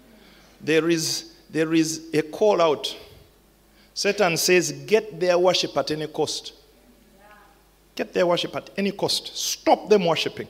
there, 0.60 0.88
is, 0.88 1.34
there 1.50 1.74
is 1.74 2.08
a 2.14 2.22
call 2.22 2.60
out. 2.60 2.96
Satan 3.94 4.36
says, 4.36 4.72
get 4.72 5.20
their 5.20 5.38
worship 5.38 5.76
at 5.76 5.90
any 5.90 6.06
cost. 6.06 6.54
Get 7.94 8.14
their 8.14 8.26
worship 8.26 8.56
at 8.56 8.70
any 8.76 8.90
cost. 8.92 9.36
Stop 9.36 9.88
them 9.88 10.06
worshiping. 10.06 10.48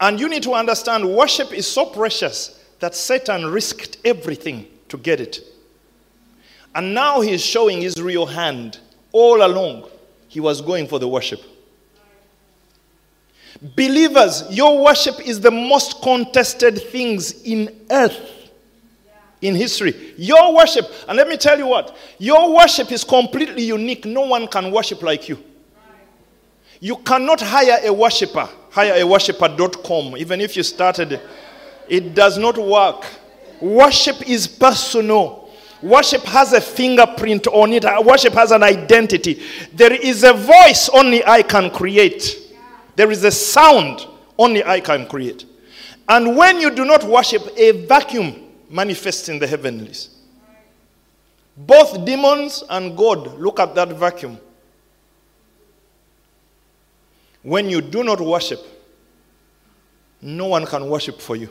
And 0.00 0.20
you 0.20 0.28
need 0.28 0.42
to 0.44 0.54
understand 0.54 1.08
worship 1.08 1.52
is 1.52 1.66
so 1.66 1.86
precious 1.86 2.64
that 2.80 2.94
Satan 2.94 3.46
risked 3.46 3.98
everything 4.04 4.66
to 4.88 4.96
get 4.96 5.20
it. 5.20 5.40
And 6.74 6.94
now 6.94 7.20
he's 7.20 7.44
showing 7.44 7.80
his 7.80 8.00
real 8.00 8.26
hand. 8.26 8.78
All 9.10 9.44
along, 9.44 9.88
he 10.28 10.38
was 10.38 10.60
going 10.60 10.86
for 10.86 10.98
the 10.98 11.08
worship. 11.08 11.40
Believers, 13.74 14.44
your 14.50 14.84
worship 14.84 15.26
is 15.26 15.40
the 15.40 15.50
most 15.50 16.00
contested 16.02 16.80
things 16.80 17.42
in 17.42 17.86
earth 17.90 18.38
in 19.40 19.54
history. 19.54 20.14
Your 20.16 20.54
worship, 20.54 20.84
and 21.08 21.16
let 21.16 21.28
me 21.28 21.36
tell 21.36 21.58
you 21.58 21.66
what, 21.66 21.96
your 22.18 22.54
worship 22.54 22.92
is 22.92 23.04
completely 23.04 23.62
unique. 23.62 24.04
No 24.04 24.22
one 24.22 24.46
can 24.46 24.70
worship 24.70 25.02
like 25.02 25.28
you. 25.28 25.42
You 26.80 26.96
cannot 26.96 27.40
hire 27.40 27.78
a 27.84 27.92
worshiper, 27.92 28.48
hire 28.70 28.94
a 28.94 29.06
worshiper.com, 29.06 30.16
even 30.16 30.40
if 30.40 30.56
you 30.56 30.62
started 30.62 31.20
It 31.88 32.14
does 32.14 32.38
not 32.38 32.58
work. 32.58 33.04
Worship 33.60 34.28
is 34.28 34.46
personal. 34.46 35.48
Worship 35.82 36.22
has 36.24 36.52
a 36.52 36.60
fingerprint 36.60 37.46
on 37.48 37.72
it. 37.72 37.84
Uh, 37.84 38.02
worship 38.04 38.34
has 38.34 38.50
an 38.50 38.62
identity. 38.62 39.42
There 39.72 39.92
is 39.92 40.24
a 40.24 40.32
voice 40.32 40.88
only 40.92 41.24
I 41.24 41.42
can 41.42 41.70
create. 41.70 42.36
There 42.96 43.10
is 43.10 43.24
a 43.24 43.30
sound 43.30 44.06
only 44.38 44.64
I 44.64 44.80
can 44.80 45.06
create. 45.06 45.44
And 46.08 46.36
when 46.36 46.60
you 46.60 46.70
do 46.70 46.84
not 46.84 47.04
worship, 47.04 47.42
a 47.56 47.86
vacuum 47.86 48.34
manifests 48.70 49.28
in 49.28 49.38
the 49.38 49.46
heavenlies. 49.46 50.10
Both 51.56 52.04
demons 52.04 52.64
and 52.70 52.96
God 52.96 53.38
look 53.38 53.60
at 53.60 53.74
that 53.74 53.88
vacuum. 53.90 54.38
When 57.48 57.70
you 57.70 57.80
do 57.80 58.04
not 58.04 58.20
worship, 58.20 58.60
no 60.20 60.48
one 60.48 60.66
can 60.66 60.86
worship 60.90 61.18
for 61.18 61.34
you. 61.34 61.48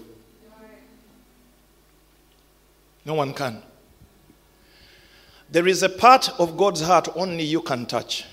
No 3.04 3.16
one 3.16 3.34
can. 3.34 3.64
There 5.50 5.68
is 5.68 5.82
a 5.82 5.90
part 5.90 6.30
of 6.40 6.56
God's 6.56 6.82
heart 6.82 7.08
only 7.16 7.44
you 7.44 7.64
can 7.64 7.88
touch. 7.88 8.26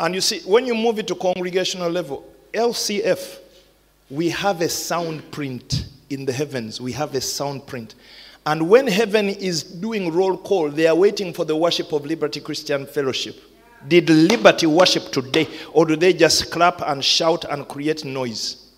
And 0.00 0.14
you 0.14 0.22
see, 0.22 0.40
when 0.46 0.64
you 0.64 0.74
move 0.74 0.98
it 0.98 1.06
to 1.08 1.14
congregational 1.14 1.90
level, 1.90 2.32
LCF, 2.54 3.40
we 4.08 4.30
have 4.30 4.62
a 4.62 4.70
sound 4.70 5.30
print 5.30 5.84
in 6.08 6.24
the 6.24 6.32
heavens. 6.32 6.80
We 6.80 6.92
have 6.92 7.14
a 7.14 7.20
sound 7.20 7.66
print. 7.66 7.94
And 8.46 8.68
when 8.68 8.86
heaven 8.86 9.28
is 9.28 9.62
doing 9.62 10.12
roll 10.12 10.36
call, 10.36 10.70
they 10.70 10.86
are 10.86 10.94
waiting 10.94 11.32
for 11.32 11.44
the 11.44 11.56
worship 11.56 11.92
of 11.92 12.06
Liberty 12.06 12.40
Christian 12.40 12.86
Fellowship. 12.86 13.36
Did 13.86 14.08
Liberty 14.10 14.66
worship 14.66 15.12
today, 15.12 15.46
or 15.72 15.86
do 15.86 15.96
they 15.96 16.12
just 16.12 16.50
clap 16.50 16.80
and 16.82 17.04
shout 17.04 17.44
and 17.44 17.68
create 17.68 18.04
noise? 18.04 18.68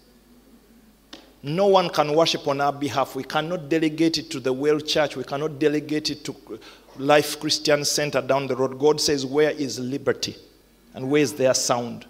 No 1.43 1.67
one 1.69 1.89
can 1.89 2.15
worship 2.15 2.47
on 2.49 2.61
our 2.61 2.73
behalf. 2.73 3.17
We 3.17 3.23
cannot 3.23 3.69
delegate 3.69 4.19
it 4.19 4.31
to 4.33 4.41
the 4.41 4.53
World 4.53 4.87
Church. 4.87 5.17
We 5.17 5.25
cannot 5.25 5.59
delegate 5.59 6.11
it 6.11 6.25
to 6.25 6.37
Life 6.99 7.41
Christian 7.41 7.85
Center 7.85 8.21
down 8.21 8.47
the 8.47 8.57
road. 8.57 8.79
God 8.79 9.01
says, 9.01 9.25
Where 9.25 9.51
is 9.51 9.79
liberty? 9.79 10.37
And 10.95 11.11
where 11.11 11.23
is 11.23 11.33
their 11.33 11.55
sound? 11.55 12.05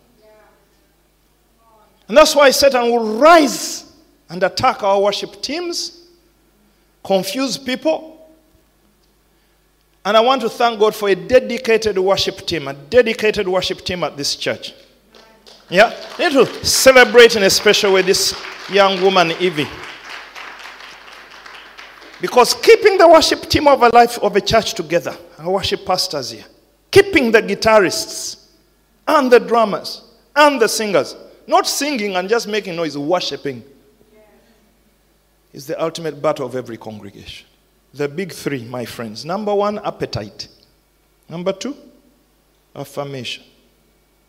And 2.09 2.17
that's 2.17 2.35
why 2.35 2.51
Satan 2.51 2.91
will 2.91 3.19
rise 3.19 3.93
and 4.29 4.43
attack 4.43 4.83
our 4.83 5.01
worship 5.01 5.41
teams, 5.43 6.00
confuse 7.05 7.59
people. 7.59 8.17
And 10.05 10.17
I 10.17 10.21
want 10.21 10.41
to 10.43 10.49
thank 10.49 10.81
God 10.81 10.95
for 10.95 11.09
a 11.09 11.15
dedicated 11.15 11.99
worship 11.99 12.47
team, 12.47 12.69
a 12.69 12.75
dedicated 12.75 13.47
worship 13.47 13.85
team 13.85 14.03
at 14.05 14.17
this 14.17 14.35
church. 14.35 14.73
Yeah, 15.69 15.95
need 16.19 16.33
to 16.33 16.47
celebrate 16.65 17.37
in 17.37 17.43
a 17.43 17.51
special 17.51 17.93
way 17.93 18.03
this 18.03 18.35
young 18.71 19.01
woman, 19.03 19.33
Evie. 19.39 19.69
Because 22.21 22.55
keeping 22.55 22.99
the 22.99 23.09
worship 23.09 23.43
team 23.43 23.69
of 23.69 23.83
a 23.83 23.89
life 23.89 24.19
of 24.19 24.37
a 24.37 24.41
church 24.41 24.75
together, 24.75 25.17
our 25.39 25.51
worship 25.51 25.87
pastors 25.87 26.31
here, 26.31 26.45
keeping 26.91 27.31
the 27.31 27.43
guitarists 27.43 28.49
and 29.07 29.31
the 29.31 29.39
drummers 29.39 30.03
and 30.35 30.61
the 30.61 30.69
singers, 30.69 31.15
not 31.47 31.67
singing 31.67 32.17
and 32.17 32.29
just 32.29 32.47
making 32.47 32.77
noise, 32.77 32.97
worshiping, 32.99 33.63
is 35.53 35.67
the 35.67 35.83
ultimate 35.83 36.21
battle 36.23 36.47
of 36.47 36.55
every 36.55 36.77
congregation. 36.77 37.47
The 37.93 38.09
big 38.09 38.33
three, 38.33 38.65
my 38.65 38.85
friends. 38.85 39.25
Number 39.25 39.55
one, 39.55 39.79
appetite. 39.81 40.49
Number 41.29 41.53
two, 41.53 41.77
affirmation. 42.75 43.45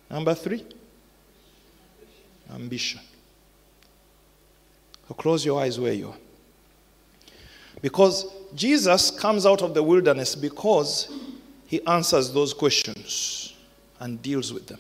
Number 0.10 0.34
three, 0.34 0.66
ambition. 2.54 3.00
So 5.08 5.14
close 5.14 5.46
your 5.46 5.62
eyes 5.62 5.80
where 5.80 5.94
you 5.94 6.10
are. 6.10 6.18
Because 7.82 8.28
Jesus 8.56 9.12
comes 9.12 9.46
out 9.46 9.62
of 9.62 9.74
the 9.74 9.82
wilderness 9.82 10.36
because 10.36 11.12
he 11.68 11.86
answers 11.86 12.32
those 12.34 12.54
questions 12.54 13.54
and 14.00 14.22
deals 14.22 14.52
with 14.52 14.68
them. 14.68 14.80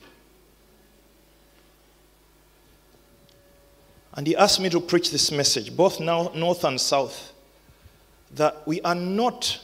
And 4.13 4.27
he 4.27 4.35
asked 4.35 4.59
me 4.59 4.69
to 4.69 4.79
preach 4.79 5.11
this 5.11 5.31
message, 5.31 5.75
both 5.75 5.99
north 5.99 6.63
and 6.63 6.79
south, 6.79 7.31
that 8.35 8.65
we 8.67 8.81
are 8.81 8.95
not 8.95 9.59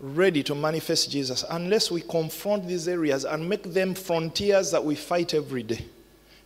ready 0.00 0.42
to 0.44 0.54
manifest 0.54 1.10
Jesus 1.10 1.44
unless 1.50 1.90
we 1.90 2.00
confront 2.02 2.66
these 2.66 2.86
areas 2.86 3.24
and 3.24 3.48
make 3.48 3.64
them 3.64 3.94
frontiers 3.94 4.70
that 4.70 4.84
we 4.84 4.94
fight 4.94 5.34
every 5.34 5.62
day. 5.62 5.84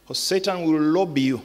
Because 0.03 0.19
Satan 0.19 0.63
will 0.63 0.81
lobby 0.81 1.23
you 1.23 1.43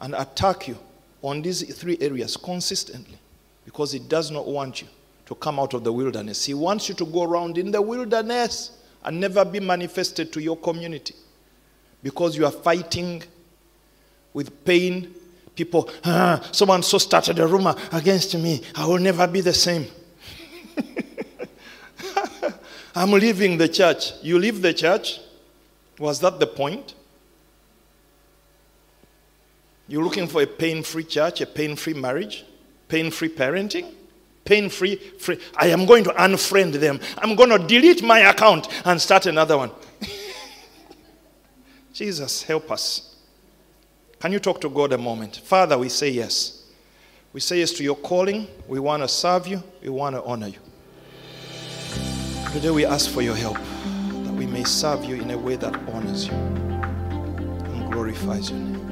and 0.00 0.14
attack 0.14 0.68
you 0.68 0.76
on 1.22 1.40
these 1.40 1.62
three 1.76 1.96
areas 2.00 2.36
consistently 2.36 3.18
because 3.64 3.92
he 3.92 3.98
does 3.98 4.30
not 4.30 4.46
want 4.46 4.82
you 4.82 4.88
to 5.26 5.34
come 5.36 5.58
out 5.58 5.72
of 5.72 5.84
the 5.84 5.92
wilderness. 5.92 6.44
He 6.44 6.52
wants 6.52 6.88
you 6.88 6.94
to 6.96 7.06
go 7.06 7.22
around 7.22 7.56
in 7.56 7.70
the 7.70 7.80
wilderness 7.80 8.78
and 9.04 9.20
never 9.20 9.44
be 9.44 9.60
manifested 9.60 10.32
to 10.32 10.42
your 10.42 10.56
community 10.56 11.14
because 12.02 12.36
you 12.36 12.44
are 12.44 12.52
fighting 12.52 13.22
with 14.34 14.64
pain. 14.64 15.14
People, 15.54 15.88
ah, 16.04 16.46
someone 16.50 16.82
so 16.82 16.98
started 16.98 17.38
a 17.38 17.46
rumor 17.46 17.76
against 17.92 18.36
me. 18.36 18.60
I 18.74 18.86
will 18.86 18.98
never 18.98 19.26
be 19.28 19.40
the 19.40 19.54
same. 19.54 19.86
I'm 22.96 23.12
leaving 23.12 23.56
the 23.56 23.68
church. 23.68 24.12
You 24.20 24.38
leave 24.38 24.60
the 24.60 24.74
church? 24.74 25.20
Was 25.98 26.18
that 26.20 26.40
the 26.40 26.48
point? 26.48 26.94
You're 29.86 30.02
looking 30.02 30.26
for 30.26 30.42
a 30.42 30.46
pain 30.46 30.82
free 30.82 31.04
church, 31.04 31.40
a 31.40 31.46
pain 31.46 31.76
free 31.76 31.94
marriage, 31.94 32.44
pain 32.88 33.12
free 33.12 33.28
parenting, 33.28 33.92
pain 34.44 34.68
free. 34.68 35.00
I 35.56 35.68
am 35.68 35.86
going 35.86 36.02
to 36.04 36.10
unfriend 36.10 36.74
them. 36.74 36.98
I'm 37.18 37.36
going 37.36 37.50
to 37.50 37.58
delete 37.58 38.02
my 38.02 38.20
account 38.20 38.68
and 38.84 39.00
start 39.00 39.26
another 39.26 39.56
one. 39.56 39.70
Jesus, 41.92 42.42
help 42.42 42.72
us. 42.72 43.13
Can 44.24 44.32
you 44.32 44.38
talk 44.38 44.58
to 44.62 44.70
God 44.70 44.94
a 44.94 44.96
moment? 44.96 45.36
Father, 45.44 45.76
we 45.76 45.90
say 45.90 46.08
yes. 46.08 46.62
We 47.34 47.40
say 47.40 47.58
yes 47.58 47.72
to 47.72 47.84
your 47.84 47.96
calling. 47.96 48.48
We 48.66 48.80
want 48.80 49.02
to 49.02 49.08
serve 49.08 49.46
you. 49.46 49.62
We 49.82 49.90
want 49.90 50.16
to 50.16 50.22
honor 50.22 50.46
you. 50.46 50.56
Today 52.50 52.70
we 52.70 52.86
ask 52.86 53.10
for 53.10 53.20
your 53.20 53.36
help 53.36 53.58
that 53.58 54.32
we 54.32 54.46
may 54.46 54.64
serve 54.64 55.04
you 55.04 55.16
in 55.16 55.30
a 55.30 55.36
way 55.36 55.56
that 55.56 55.76
honors 55.90 56.28
you 56.28 56.32
and 56.32 57.92
glorifies 57.92 58.48
your 58.48 58.60
name. 58.60 58.88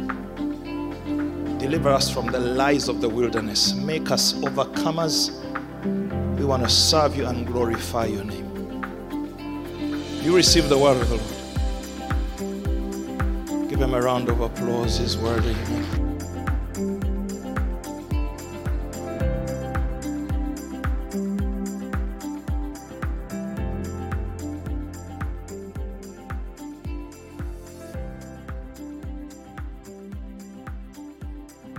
Deliver 1.57 1.89
us 1.89 2.11
from 2.11 2.27
the 2.27 2.39
lies 2.39 2.89
of 2.91 3.01
the 3.01 3.09
wilderness. 3.09 3.73
Make 3.73 4.11
us 4.11 4.35
overcomers. 4.35 5.31
We 6.39 6.45
want 6.45 6.63
to 6.63 6.69
serve 6.69 7.17
you 7.17 7.25
and 7.25 7.47
glorify 7.47 8.05
your 8.05 8.25
name. 8.25 8.51
You 10.21 10.37
receive 10.37 10.69
the 10.69 10.77
word 10.77 11.01
of 11.01 11.09
the 11.09 11.17
Lord. 11.17 11.42
Him 13.83 13.95
a 13.95 14.01
round 14.01 14.29
of 14.29 14.41
applause. 14.41 14.99
He's 14.99 15.19
worthy. 15.19 15.57